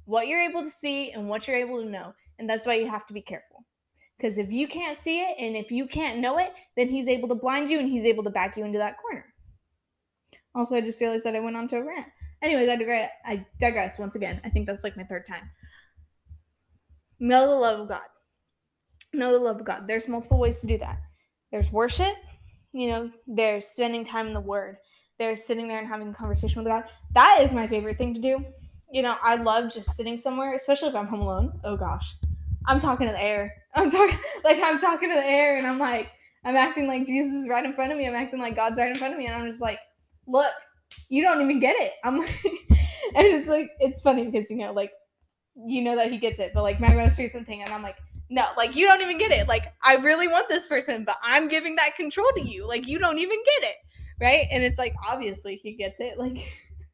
what 0.04 0.26
you're 0.26 0.40
able 0.40 0.62
to 0.62 0.70
see 0.70 1.12
and 1.12 1.28
what 1.28 1.46
you're 1.46 1.56
able 1.56 1.82
to 1.82 1.88
know. 1.88 2.14
And 2.38 2.50
that's 2.50 2.66
why 2.66 2.74
you 2.74 2.88
have 2.88 3.06
to 3.06 3.14
be 3.14 3.20
careful. 3.20 3.64
Because 4.16 4.38
if 4.38 4.50
you 4.50 4.68
can't 4.68 4.96
see 4.96 5.20
it 5.20 5.36
and 5.38 5.56
if 5.56 5.70
you 5.70 5.86
can't 5.86 6.18
know 6.18 6.38
it, 6.38 6.52
then 6.76 6.88
he's 6.88 7.08
able 7.08 7.28
to 7.28 7.34
blind 7.34 7.68
you 7.68 7.78
and 7.78 7.88
he's 7.88 8.06
able 8.06 8.22
to 8.24 8.30
back 8.30 8.56
you 8.56 8.64
into 8.64 8.78
that 8.78 8.96
corner. 9.00 9.24
Also, 10.54 10.76
I 10.76 10.80
just 10.80 11.00
realized 11.00 11.24
that 11.24 11.34
I 11.34 11.40
went 11.40 11.56
on 11.56 11.66
to 11.68 11.76
a 11.76 11.84
rant. 11.84 12.06
Anyways, 12.42 12.68
I 12.68 12.76
digress, 12.76 13.10
I 13.24 13.46
digress 13.58 13.98
once 13.98 14.14
again. 14.14 14.40
I 14.44 14.50
think 14.50 14.66
that's 14.66 14.84
like 14.84 14.96
my 14.96 15.04
third 15.04 15.24
time. 15.26 15.50
Know 17.18 17.48
the 17.48 17.56
love 17.56 17.80
of 17.80 17.88
God. 17.88 18.02
Know 19.12 19.32
the 19.32 19.38
love 19.38 19.60
of 19.60 19.64
God. 19.64 19.86
There's 19.86 20.08
multiple 20.08 20.38
ways 20.38 20.60
to 20.60 20.66
do 20.66 20.78
that. 20.78 20.98
There's 21.50 21.72
worship, 21.72 22.14
you 22.72 22.88
know, 22.88 23.10
there's 23.26 23.66
spending 23.66 24.04
time 24.04 24.26
in 24.26 24.34
the 24.34 24.40
Word, 24.40 24.76
there's 25.18 25.44
sitting 25.44 25.68
there 25.68 25.78
and 25.78 25.86
having 25.86 26.08
a 26.08 26.14
conversation 26.14 26.62
with 26.62 26.70
God. 26.70 26.84
That 27.12 27.38
is 27.42 27.52
my 27.52 27.66
favorite 27.66 27.96
thing 27.96 28.14
to 28.14 28.20
do. 28.20 28.44
You 28.92 29.02
know, 29.02 29.16
I 29.22 29.36
love 29.36 29.72
just 29.72 29.94
sitting 29.96 30.16
somewhere, 30.16 30.54
especially 30.54 30.88
if 30.88 30.94
I'm 30.94 31.06
home 31.06 31.20
alone. 31.20 31.60
Oh 31.64 31.76
gosh, 31.76 32.14
I'm 32.66 32.78
talking 32.78 33.06
to 33.06 33.12
the 33.12 33.24
air. 33.24 33.52
I'm 33.74 33.90
talking 33.90 34.18
like 34.44 34.60
I'm 34.62 34.78
talking 34.78 35.08
to 35.08 35.14
the 35.14 35.24
air 35.24 35.58
and 35.58 35.66
I'm 35.66 35.78
like 35.78 36.10
I'm 36.44 36.56
acting 36.56 36.86
like 36.86 37.06
Jesus 37.06 37.34
is 37.34 37.48
right 37.48 37.64
in 37.64 37.72
front 37.72 37.92
of 37.92 37.98
me. 37.98 38.06
I'm 38.06 38.14
acting 38.14 38.40
like 38.40 38.54
God's 38.54 38.78
right 38.78 38.90
in 38.90 38.96
front 38.96 39.14
of 39.14 39.18
me 39.18 39.26
and 39.26 39.34
I'm 39.34 39.46
just 39.46 39.62
like, 39.62 39.78
"Look, 40.26 40.52
you 41.08 41.22
don't 41.22 41.40
even 41.40 41.58
get 41.58 41.74
it." 41.78 41.92
I'm 42.04 42.18
like 42.18 42.44
and 42.44 43.26
it's 43.26 43.48
like 43.48 43.70
it's 43.80 44.02
funny 44.02 44.26
because 44.26 44.50
you 44.50 44.58
know 44.58 44.72
like 44.72 44.92
you 45.66 45.82
know 45.82 45.96
that 45.96 46.10
he 46.10 46.18
gets 46.18 46.38
it, 46.38 46.52
but 46.54 46.62
like 46.62 46.80
my 46.80 46.94
most 46.94 47.18
recent 47.18 47.46
thing 47.46 47.62
and 47.62 47.72
I'm 47.72 47.82
like, 47.82 47.96
"No, 48.30 48.46
like 48.56 48.76
you 48.76 48.86
don't 48.86 49.02
even 49.02 49.18
get 49.18 49.32
it. 49.32 49.48
Like 49.48 49.72
I 49.82 49.96
really 49.96 50.28
want 50.28 50.48
this 50.48 50.66
person, 50.66 51.04
but 51.04 51.16
I'm 51.22 51.48
giving 51.48 51.76
that 51.76 51.96
control 51.96 52.28
to 52.36 52.42
you. 52.42 52.68
Like 52.68 52.86
you 52.86 52.98
don't 52.98 53.18
even 53.18 53.38
get 53.38 53.70
it." 53.70 53.76
Right? 54.20 54.46
And 54.50 54.62
it's 54.62 54.78
like 54.78 54.94
obviously 55.08 55.56
he 55.56 55.74
gets 55.74 55.98
it. 56.00 56.18
Like 56.18 56.38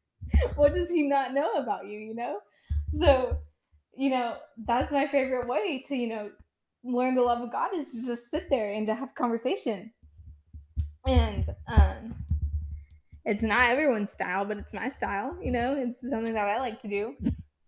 what 0.55 0.73
does 0.73 0.89
he 0.89 1.03
not 1.03 1.33
know 1.33 1.51
about 1.53 1.85
you, 1.85 1.99
you 1.99 2.15
know? 2.15 2.39
So 2.91 3.37
you 3.95 4.09
know, 4.09 4.37
that's 4.65 4.91
my 4.91 5.05
favorite 5.05 5.47
way 5.47 5.81
to, 5.87 5.95
you 5.95 6.07
know, 6.07 6.31
learn 6.83 7.15
the 7.15 7.21
love 7.21 7.41
of 7.41 7.51
God 7.51 7.69
is 7.75 7.91
to 7.91 8.05
just 8.05 8.29
sit 8.29 8.49
there 8.49 8.69
and 8.69 8.85
to 8.87 8.95
have 8.95 9.15
conversation. 9.15 9.91
And 11.07 11.47
um 11.67 12.15
it's 13.23 13.43
not 13.43 13.69
everyone's 13.69 14.11
style, 14.11 14.45
but 14.45 14.57
it's 14.57 14.73
my 14.73 14.87
style, 14.87 15.37
you 15.41 15.51
know, 15.51 15.75
it's 15.75 16.01
something 16.09 16.33
that 16.33 16.49
I 16.49 16.59
like 16.59 16.79
to 16.79 16.87
do. 16.87 17.15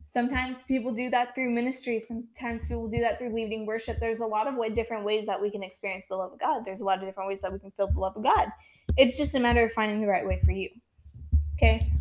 Sometimes 0.06 0.64
people 0.64 0.92
do 0.92 1.10
that 1.10 1.34
through 1.34 1.52
ministry. 1.52 1.98
Sometimes 1.98 2.68
people 2.68 2.88
do 2.88 3.00
that 3.00 3.18
through 3.18 3.34
leading 3.34 3.66
worship. 3.66 4.00
There's 4.00 4.20
a 4.20 4.26
lot 4.26 4.48
of 4.48 4.56
way, 4.56 4.70
different 4.70 5.06
ways 5.06 5.26
that 5.26 5.42
we 5.42 5.50
can 5.50 5.64
experience 5.64 6.08
the 6.08 6.16
love 6.16 6.34
of 6.34 6.40
God. 6.40 6.64
There's 6.64 6.82
a 6.82 6.86
lot 6.86 7.00
of 7.00 7.06
different 7.06 7.30
ways 7.30 7.42
that 7.42 7.52
we 7.52 7.60
can 7.60 7.72
feel 7.72 7.88
the 7.88 8.00
love 8.00 8.16
of 8.16 8.24
God. 8.24 8.50
It's 8.98 9.18
just 9.18 9.34
a 9.34 9.40
matter 9.40 9.64
of 9.64 9.72
finding 9.72 10.02
the 10.02 10.08
right 10.08 10.26
way 10.26 10.40
for 10.44 10.52
you. 10.52 10.70
Okay. 11.56 11.92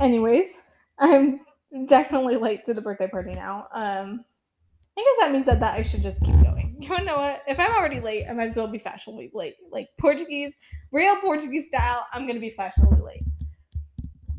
Anyways, 0.00 0.60
I'm 0.98 1.40
definitely 1.86 2.36
late 2.36 2.64
to 2.64 2.74
the 2.74 2.82
birthday 2.82 3.08
party 3.08 3.34
now. 3.34 3.68
Um, 3.72 4.24
I 5.00 5.02
guess 5.02 5.24
that 5.24 5.32
means 5.32 5.46
that, 5.46 5.60
that 5.60 5.78
I 5.78 5.82
should 5.82 6.02
just 6.02 6.20
keep 6.22 6.34
going. 6.42 6.76
You 6.90 7.04
know 7.04 7.16
what? 7.18 7.42
If 7.46 7.60
I'm 7.60 7.72
already 7.72 8.00
late, 8.00 8.26
I 8.28 8.32
might 8.32 8.50
as 8.50 8.56
well 8.56 8.66
be 8.66 8.78
fashionably 8.78 9.30
late. 9.32 9.54
Like 9.70 9.88
Portuguese, 9.98 10.56
real 10.92 11.14
Portuguese 11.16 11.66
style, 11.66 12.06
I'm 12.12 12.26
gonna 12.26 12.40
be 12.40 12.50
fashionably 12.50 13.00
late. 13.00 13.22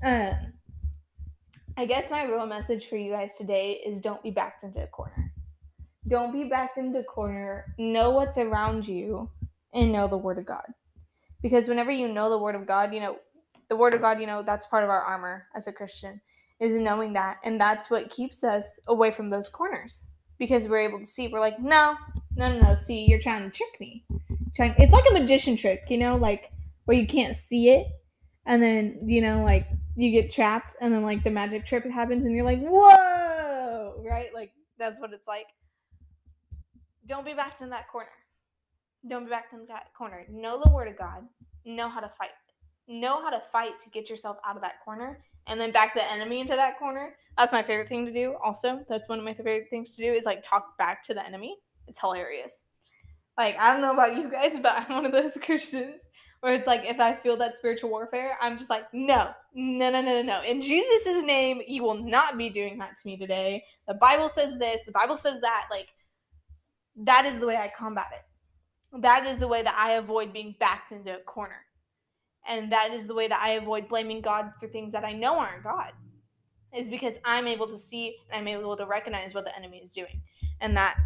Um, 0.04 0.54
I 1.78 1.86
guess 1.86 2.12
my 2.12 2.26
real 2.26 2.46
message 2.46 2.88
for 2.88 2.98
you 2.98 3.12
guys 3.12 3.38
today 3.38 3.80
is 3.86 4.00
don't 4.00 4.22
be 4.22 4.32
backed 4.32 4.64
into 4.64 4.84
a 4.84 4.88
corner. 4.88 5.32
Don't 6.08 6.34
be 6.34 6.44
backed 6.44 6.78
into 6.78 7.00
a 7.00 7.04
corner. 7.04 7.74
Know 7.78 8.10
what's 8.10 8.38
around 8.38 8.88
you 8.88 9.30
and 9.74 9.92
know 9.92 10.08
the 10.08 10.18
word 10.18 10.38
of 10.38 10.46
God. 10.46 10.66
Because 11.42 11.68
whenever 11.68 11.92
you 11.92 12.08
know 12.08 12.30
the 12.30 12.38
word 12.38 12.56
of 12.56 12.68
God, 12.68 12.94
you 12.94 13.00
know, 13.00 13.18
the 13.70 13.76
word 13.76 13.94
of 13.94 14.02
God, 14.02 14.20
you 14.20 14.28
know, 14.28 14.44
that's 14.44 14.66
part 14.66 14.84
of 14.84 14.90
our 14.90 15.02
armor 15.02 15.48
as 15.56 15.68
a 15.68 15.72
Christian 15.72 16.22
is 16.60 16.80
knowing 16.80 17.14
that. 17.14 17.38
And 17.46 17.60
that's 17.60 17.90
what 17.90 18.10
keeps 18.10 18.44
us 18.44 18.80
away 18.88 19.12
from 19.12 19.30
those 19.30 19.48
corners 19.48 20.10
because 20.42 20.68
we're 20.68 20.90
able 20.90 21.00
to 21.00 21.06
see. 21.06 21.30
We're 21.30 21.40
like, 21.40 21.60
no, 21.60 21.96
no, 22.36 22.52
no, 22.52 22.60
no. 22.60 22.76
See, 22.76 23.06
you're 23.08 23.20
trying 23.20 23.50
to 23.50 23.56
trick 23.56 23.80
me. 23.80 24.04
Trying, 24.56 24.74
it's 24.78 24.92
like 24.92 25.06
a 25.10 25.14
magician 25.14 25.56
trick, 25.56 25.84
you 25.88 25.98
know, 25.98 26.18
like 26.18 26.52
where 26.86 26.98
you 26.98 27.06
can't 27.06 27.36
see 27.36 27.70
it 27.70 27.88
and 28.46 28.62
then 28.62 29.00
you 29.06 29.22
know 29.22 29.44
like 29.44 29.68
you 29.96 30.12
get 30.12 30.30
trapped 30.30 30.76
and 30.82 30.94
then 30.94 31.04
like 31.04 31.24
the 31.24 31.32
magic 31.32 31.66
trip 31.66 31.86
happens 31.90 32.26
and 32.26 32.36
you're 32.36 32.46
like 32.46 32.60
whoa 32.62 34.02
right 34.06 34.34
like 34.34 34.52
that's 34.78 35.00
what 35.00 35.14
it's 35.14 35.28
like 35.28 35.48
don't 37.08 37.26
be 37.26 37.34
backed 37.34 37.62
in 37.62 37.70
that 37.70 37.88
corner 37.88 38.10
don't 39.08 39.26
be 39.26 39.30
backed 39.30 39.54
in 39.54 39.64
that 39.66 39.94
corner 39.98 40.26
know 40.30 40.62
the 40.64 40.72
word 40.72 40.88
of 40.88 40.98
god 40.98 41.28
know 41.66 41.88
how 41.88 42.00
to 42.00 42.10
fight 42.10 42.30
know 42.88 43.22
how 43.22 43.30
to 43.30 43.40
fight 43.40 43.78
to 43.78 43.90
get 43.90 44.10
yourself 44.10 44.38
out 44.46 44.56
of 44.56 44.62
that 44.62 44.80
corner 44.84 45.24
and 45.48 45.60
then 45.60 45.72
back 45.72 45.94
the 45.94 46.12
enemy 46.12 46.40
into 46.40 46.56
that 46.56 46.78
corner 46.78 47.16
that's 47.38 47.52
my 47.52 47.62
favorite 47.62 47.88
thing 47.88 48.06
to 48.06 48.14
do 48.14 48.36
also 48.44 48.84
that's 48.90 49.10
one 49.10 49.20
of 49.20 49.26
my 49.26 49.34
favorite 49.34 49.70
things 49.70 49.92
to 49.92 50.02
do 50.02 50.12
is 50.12 50.26
like 50.26 50.42
talk 50.42 50.78
back 50.78 51.04
to 51.04 51.14
the 51.14 51.26
enemy 51.26 51.56
it's 51.88 52.00
hilarious 52.00 52.64
like 53.38 53.58
i 53.60 53.72
don't 53.72 53.82
know 53.82 53.94
about 53.94 54.16
you 54.16 54.30
guys 54.30 54.60
but 54.60 54.74
i'm 54.76 54.96
one 54.96 55.06
of 55.06 55.12
those 55.12 55.38
christians 55.44 56.08
where 56.42 56.54
it's 56.54 56.68
like 56.68 56.86
if 56.86 57.00
I 57.00 57.14
feel 57.14 57.38
that 57.38 57.56
spiritual 57.56 57.92
warfare, 57.92 58.38
I'm 58.42 58.58
just 58.58 58.70
like, 58.70 58.92
no, 58.94 59.30
no, 59.54 59.92
no, 59.92 60.02
no, 60.02 60.22
no. 60.24 60.42
In 60.46 60.60
Jesus' 60.60 61.24
name, 61.24 61.62
you 61.68 61.84
will 61.84 62.04
not 62.04 62.38
be 62.38 62.50
doing 62.50 62.80
that 62.80 62.96
to 62.96 63.08
me 63.08 63.16
today. 63.16 63.64
The 63.88 63.94
Bible 63.94 64.28
says 64.28 64.58
this, 64.58 64.84
the 64.84 64.92
Bible 64.92 65.16
says 65.16 65.40
that. 65.42 65.68
Like, 65.70 65.94
that 66.98 67.26
is 67.26 67.40
the 67.40 67.48
way 67.48 67.58
I 67.58 67.68
combat 67.68 68.08
it. 68.12 69.02
That 69.02 69.28
is 69.28 69.38
the 69.38 69.48
way 69.48 69.62
that 69.62 69.76
I 69.78 69.94
avoid 69.94 70.34
being 70.34 70.56
backed 70.60 70.92
into 70.92 71.16
a 71.16 71.20
corner. 71.20 71.64
And 72.48 72.72
that 72.72 72.90
is 72.92 73.08
the 73.08 73.16
way 73.16 73.28
that 73.28 73.40
I 73.42 73.52
avoid 73.52 73.88
blaming 73.88 74.22
God 74.22 74.52
for 74.60 74.68
things 74.68 74.92
that 74.94 75.06
I 75.06 75.14
know 75.14 75.40
aren't 75.40 75.64
God. 75.64 75.92
Is 76.76 76.90
because 76.90 77.20
I'm 77.26 77.48
able 77.48 77.68
to 77.68 77.78
see 77.78 78.16
and 78.32 78.48
I'm 78.48 78.60
able 78.60 78.78
to 78.78 78.86
recognize 78.86 79.34
what 79.34 79.46
the 79.46 79.56
enemy 79.58 79.80
is 79.80 79.94
doing. 79.94 80.22
And 80.62 80.76
that 80.78 80.98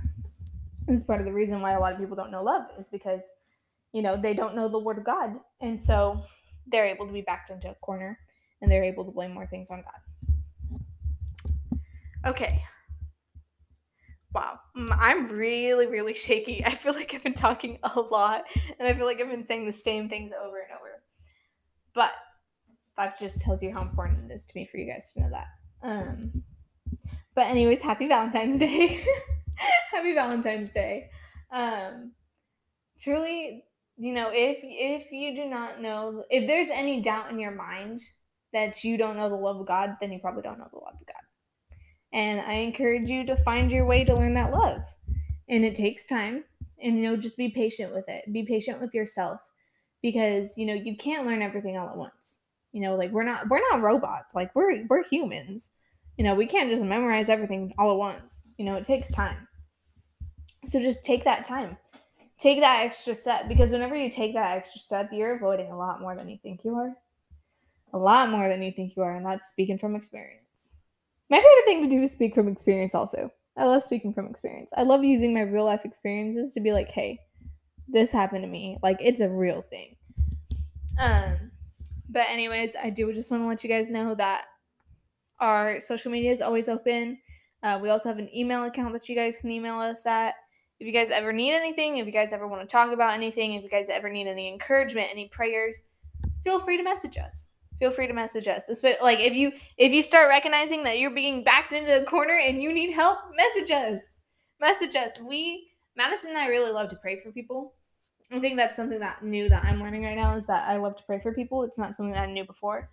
is 0.87 1.03
part 1.03 1.19
of 1.19 1.25
the 1.25 1.33
reason 1.33 1.61
why 1.61 1.71
a 1.71 1.79
lot 1.79 1.93
of 1.93 1.99
people 1.99 2.15
don't 2.15 2.31
know 2.31 2.43
love, 2.43 2.63
is 2.77 2.89
because 2.89 3.33
you 3.95 4.01
know, 4.01 4.17
they 4.17 4.33
don't 4.33 4.57
know 4.57 4.67
the 4.67 4.77
word 4.77 4.97
of 4.97 5.05
God. 5.05 5.39
And 5.61 5.79
so 5.79 6.19
they're 6.67 6.85
able 6.85 7.07
to 7.07 7.13
be 7.13 7.21
backed 7.21 7.49
into 7.49 7.71
a 7.71 7.75
corner 7.75 8.19
and 8.61 8.69
they're 8.69 8.83
able 8.83 9.05
to 9.05 9.11
blame 9.11 9.33
more 9.33 9.47
things 9.47 9.69
on 9.69 9.83
God. 9.83 11.79
Okay. 12.25 12.61
Wow. 14.33 14.59
Mm, 14.75 14.93
I'm 14.99 15.29
really, 15.29 15.87
really 15.87 16.13
shaky. 16.13 16.65
I 16.65 16.71
feel 16.71 16.93
like 16.93 17.15
I've 17.15 17.23
been 17.23 17.33
talking 17.33 17.79
a 17.83 18.01
lot 18.01 18.43
and 18.77 18.85
I 18.85 18.93
feel 18.93 19.05
like 19.05 19.21
I've 19.21 19.29
been 19.29 19.43
saying 19.43 19.65
the 19.65 19.71
same 19.71 20.09
things 20.09 20.33
over 20.37 20.59
and 20.59 20.71
over. 20.77 20.84
But 21.95 22.13
that 22.97 23.15
just 23.19 23.41
tells 23.41 23.63
you 23.63 23.71
how 23.71 23.81
important 23.81 24.29
it 24.29 24.33
is 24.33 24.45
to 24.45 24.53
me 24.55 24.65
for 24.65 24.77
you 24.77 24.85
guys 24.85 25.11
to 25.13 25.21
know 25.21 25.29
that. 25.31 25.47
Um, 25.81 26.43
but 27.33 27.47
anyways, 27.47 27.81
happy 27.81 28.07
Valentine's 28.07 28.59
Day. 28.59 29.03
happy 29.91 30.13
Valentine's 30.13 30.71
Day. 30.71 31.09
Um, 31.51 32.11
truly, 32.99 33.63
you 33.97 34.13
know, 34.13 34.29
if 34.33 34.59
if 34.61 35.11
you 35.11 35.35
do 35.35 35.45
not 35.45 35.81
know, 35.81 36.23
if 36.29 36.47
there's 36.47 36.69
any 36.69 37.01
doubt 37.01 37.31
in 37.31 37.39
your 37.39 37.51
mind 37.51 37.99
that 38.53 38.83
you 38.83 38.97
don't 38.97 39.17
know 39.17 39.29
the 39.29 39.35
love 39.35 39.59
of 39.59 39.67
God, 39.67 39.95
then 39.99 40.11
you 40.11 40.19
probably 40.19 40.41
don't 40.41 40.59
know 40.59 40.69
the 40.71 40.79
love 40.79 40.95
of 40.99 41.05
God. 41.05 41.15
And 42.13 42.39
I 42.41 42.55
encourage 42.55 43.09
you 43.09 43.25
to 43.25 43.35
find 43.35 43.71
your 43.71 43.85
way 43.85 44.05
to 44.05 44.15
learn 44.15 44.33
that 44.35 44.51
love. 44.51 44.81
And 45.49 45.65
it 45.65 45.75
takes 45.75 46.05
time. 46.05 46.45
And 46.81 46.97
you 46.97 47.03
know, 47.03 47.17
just 47.17 47.37
be 47.37 47.49
patient 47.49 47.93
with 47.93 48.07
it. 48.07 48.31
Be 48.31 48.43
patient 48.43 48.79
with 48.79 48.93
yourself 48.93 49.41
because, 50.05 50.57
you 50.57 50.65
know, 50.65 50.73
you 50.73 50.95
can't 50.95 51.25
learn 51.25 51.41
everything 51.41 51.77
all 51.77 51.89
at 51.89 51.97
once. 51.97 52.39
You 52.71 52.81
know, 52.81 52.95
like 52.95 53.11
we're 53.11 53.23
not 53.23 53.49
we're 53.49 53.61
not 53.71 53.81
robots. 53.81 54.35
Like 54.35 54.53
we're 54.55 54.85
we're 54.87 55.03
humans. 55.03 55.71
You 56.17 56.23
know, 56.23 56.35
we 56.35 56.45
can't 56.45 56.69
just 56.69 56.83
memorize 56.83 57.29
everything 57.29 57.73
all 57.77 57.91
at 57.91 57.97
once. 57.97 58.43
You 58.57 58.65
know, 58.65 58.75
it 58.75 58.85
takes 58.85 59.09
time. 59.11 59.47
So 60.63 60.79
just 60.79 61.03
take 61.03 61.23
that 61.23 61.43
time 61.43 61.77
take 62.37 62.59
that 62.59 62.83
extra 62.83 63.13
step 63.13 63.47
because 63.47 63.71
whenever 63.71 63.95
you 63.95 64.09
take 64.09 64.33
that 64.33 64.55
extra 64.55 64.79
step, 64.79 65.09
you're 65.11 65.35
avoiding 65.35 65.71
a 65.71 65.77
lot 65.77 66.01
more 66.01 66.15
than 66.15 66.29
you 66.29 66.37
think 66.37 66.63
you 66.63 66.75
are. 66.75 66.93
A 67.93 67.97
lot 67.97 68.29
more 68.29 68.47
than 68.49 68.61
you 68.61 68.71
think 68.71 68.95
you 68.95 69.03
are, 69.03 69.15
and 69.15 69.25
that's 69.25 69.47
speaking 69.47 69.77
from 69.77 69.95
experience. 69.95 70.77
My 71.29 71.37
favorite 71.37 71.65
thing 71.65 71.83
to 71.83 71.89
do 71.89 72.01
is 72.01 72.11
speak 72.11 72.35
from 72.35 72.47
experience, 72.47 72.93
also. 72.93 73.31
I 73.57 73.65
love 73.65 73.83
speaking 73.83 74.13
from 74.13 74.27
experience. 74.27 74.71
I 74.75 74.83
love 74.83 75.03
using 75.03 75.33
my 75.33 75.41
real 75.41 75.63
life 75.63 75.85
experiences 75.85 76.53
to 76.53 76.59
be 76.59 76.73
like, 76.73 76.91
hey, 76.91 77.19
this 77.87 78.11
happened 78.11 78.43
to 78.43 78.49
me. 78.49 78.77
Like, 78.83 78.97
it's 78.99 79.21
a 79.21 79.29
real 79.29 79.61
thing. 79.61 79.95
Um, 80.99 81.51
but, 82.09 82.25
anyways, 82.29 82.75
I 82.81 82.89
do 82.89 83.11
just 83.13 83.31
want 83.31 83.43
to 83.43 83.47
let 83.47 83.63
you 83.63 83.69
guys 83.69 83.89
know 83.89 84.15
that 84.15 84.45
our 85.39 85.79
social 85.79 86.11
media 86.11 86.31
is 86.31 86.41
always 86.41 86.69
open. 86.69 87.17
Uh, 87.63 87.79
we 87.81 87.89
also 87.89 88.09
have 88.09 88.19
an 88.19 88.29
email 88.35 88.63
account 88.63 88.93
that 88.93 89.09
you 89.09 89.15
guys 89.15 89.37
can 89.37 89.49
email 89.51 89.79
us 89.79 90.05
at 90.05 90.35
if 90.79 90.87
you 90.87 90.93
guys 90.93 91.09
ever 91.09 91.31
need 91.31 91.53
anything, 91.53 91.97
if 91.97 92.05
you 92.05 92.11
guys 92.11 92.33
ever 92.33 92.47
want 92.47 92.61
to 92.61 92.67
talk 92.67 92.91
about 92.91 93.13
anything, 93.13 93.53
if 93.53 93.63
you 93.63 93.69
guys 93.69 93.89
ever 93.89 94.09
need 94.09 94.27
any 94.27 94.49
encouragement, 94.49 95.07
any 95.09 95.27
prayers, 95.27 95.83
feel 96.43 96.59
free 96.59 96.77
to 96.77 96.83
message 96.83 97.17
us. 97.17 97.49
Feel 97.79 97.91
free 97.91 98.07
to 98.07 98.13
message 98.13 98.47
us. 98.47 98.69
Like 99.01 99.19
if 99.19 99.33
you 99.33 99.51
if 99.77 99.91
you 99.91 100.01
start 100.01 100.29
recognizing 100.29 100.83
that 100.83 100.99
you're 100.99 101.13
being 101.13 101.43
backed 101.43 101.73
into 101.73 102.01
a 102.01 102.05
corner 102.05 102.37
and 102.41 102.61
you 102.61 102.71
need 102.71 102.93
help, 102.93 103.19
message 103.35 103.71
us. 103.71 104.15
Message 104.61 104.95
us. 104.95 105.19
We 105.19 105.67
Madison 105.95 106.31
and 106.31 106.39
I 106.39 106.47
really 106.47 106.71
love 106.71 106.89
to 106.89 106.95
pray 106.95 107.19
for 107.21 107.31
people. 107.31 107.73
I 108.31 108.39
think 108.39 108.57
that's 108.57 108.75
something 108.75 108.99
that 108.99 109.23
new 109.23 109.49
that 109.49 109.63
I'm 109.63 109.81
learning 109.81 110.03
right 110.03 110.17
now 110.17 110.35
is 110.35 110.45
that 110.47 110.67
I 110.67 110.77
love 110.77 110.95
to 110.95 111.03
pray 111.03 111.19
for 111.19 111.33
people. 111.33 111.63
It's 111.63 111.77
not 111.77 111.95
something 111.95 112.13
that 112.13 112.27
I 112.27 112.31
knew 112.31 112.43
before. 112.43 112.89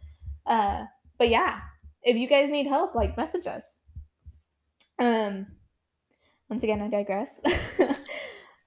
Uh, 0.47 0.85
but 1.19 1.29
yeah, 1.29 1.61
if 2.03 2.17
you 2.17 2.29
guys 2.29 2.51
need 2.51 2.67
help, 2.67 2.95
like 2.95 3.17
message 3.17 3.47
us. 3.47 3.81
Um, 4.99 5.47
once 6.51 6.63
again, 6.63 6.83
I 6.83 6.89
digress. 6.89 7.41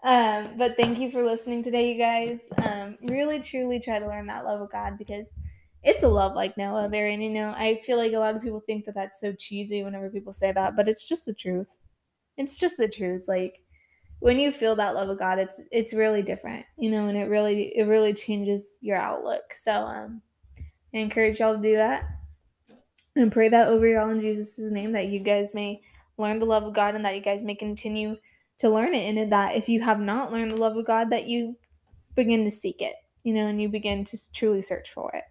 um, 0.03 0.57
but 0.57 0.75
thank 0.75 0.99
you 0.99 1.11
for 1.11 1.21
listening 1.21 1.61
today, 1.61 1.91
you 1.91 1.99
guys. 1.99 2.49
Um, 2.57 2.97
really, 3.03 3.39
truly 3.39 3.79
try 3.79 3.99
to 3.99 4.07
learn 4.07 4.25
that 4.27 4.43
love 4.43 4.59
of 4.59 4.71
God 4.71 4.97
because 4.97 5.33
it's 5.83 6.03
a 6.03 6.07
love 6.07 6.33
like 6.33 6.57
no 6.57 6.75
other. 6.75 7.05
And, 7.05 7.21
you 7.21 7.29
know, 7.29 7.53
I 7.55 7.79
feel 7.85 7.97
like 7.97 8.13
a 8.13 8.19
lot 8.19 8.35
of 8.35 8.41
people 8.41 8.59
think 8.59 8.85
that 8.85 8.95
that's 8.95 9.19
so 9.21 9.33
cheesy 9.33 9.83
whenever 9.83 10.09
people 10.09 10.33
say 10.33 10.51
that, 10.51 10.75
but 10.75 10.89
it's 10.89 11.07
just 11.07 11.25
the 11.27 11.33
truth. 11.33 11.77
It's 12.37 12.57
just 12.57 12.77
the 12.77 12.87
truth. 12.87 13.25
Like, 13.27 13.61
when 14.19 14.39
you 14.39 14.51
feel 14.51 14.75
that 14.75 14.95
love 14.95 15.09
of 15.09 15.19
God, 15.19 15.39
it's 15.39 15.61
it's 15.71 15.93
really 15.93 16.21
different, 16.21 16.65
you 16.77 16.89
know, 16.89 17.07
and 17.07 17.17
it 17.17 17.29
really 17.29 17.77
it 17.77 17.83
really 17.83 18.13
changes 18.13 18.79
your 18.81 18.97
outlook. 18.97 19.53
So 19.53 19.71
um 19.71 20.21
I 20.93 20.99
encourage 20.99 21.39
y'all 21.39 21.55
to 21.55 21.61
do 21.61 21.75
that. 21.75 22.05
And 23.15 23.31
pray 23.31 23.49
that 23.49 23.67
over 23.67 23.87
y'all 23.87 24.09
in 24.09 24.21
Jesus' 24.21 24.71
name 24.71 24.91
that 24.93 25.07
you 25.07 25.19
guys 25.19 25.53
may 25.53 25.81
learn 26.17 26.39
the 26.39 26.45
love 26.45 26.63
of 26.63 26.73
God 26.73 26.95
and 26.95 27.05
that 27.05 27.15
you 27.15 27.21
guys 27.21 27.43
may 27.43 27.55
continue 27.55 28.17
to 28.57 28.69
learn 28.69 28.93
it 28.93 29.03
and 29.03 29.31
that 29.31 29.55
if 29.55 29.69
you 29.69 29.81
have 29.81 29.99
not 29.99 30.31
learned 30.31 30.51
the 30.51 30.57
love 30.57 30.75
of 30.75 30.85
God 30.85 31.09
that 31.09 31.27
you 31.27 31.55
begin 32.15 32.43
to 32.45 32.51
seek 32.51 32.81
it, 32.81 32.95
you 33.23 33.33
know, 33.33 33.47
and 33.47 33.61
you 33.61 33.69
begin 33.69 34.03
to 34.05 34.33
truly 34.33 34.61
search 34.61 34.91
for 34.91 35.11
it. 35.13 35.23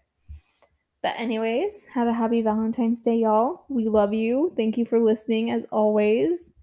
But 1.03 1.19
anyways, 1.19 1.89
have 1.89 2.09
a 2.09 2.15
happy 2.15 2.41
Valentine's 2.41 3.01
Day, 3.01 3.17
y'all. 3.17 3.67
We 3.69 3.89
love 3.89 4.15
you. 4.15 4.55
Thank 4.57 4.79
you 4.79 4.87
for 4.87 4.99
listening 4.99 5.51
as 5.51 5.67
always. 5.71 6.54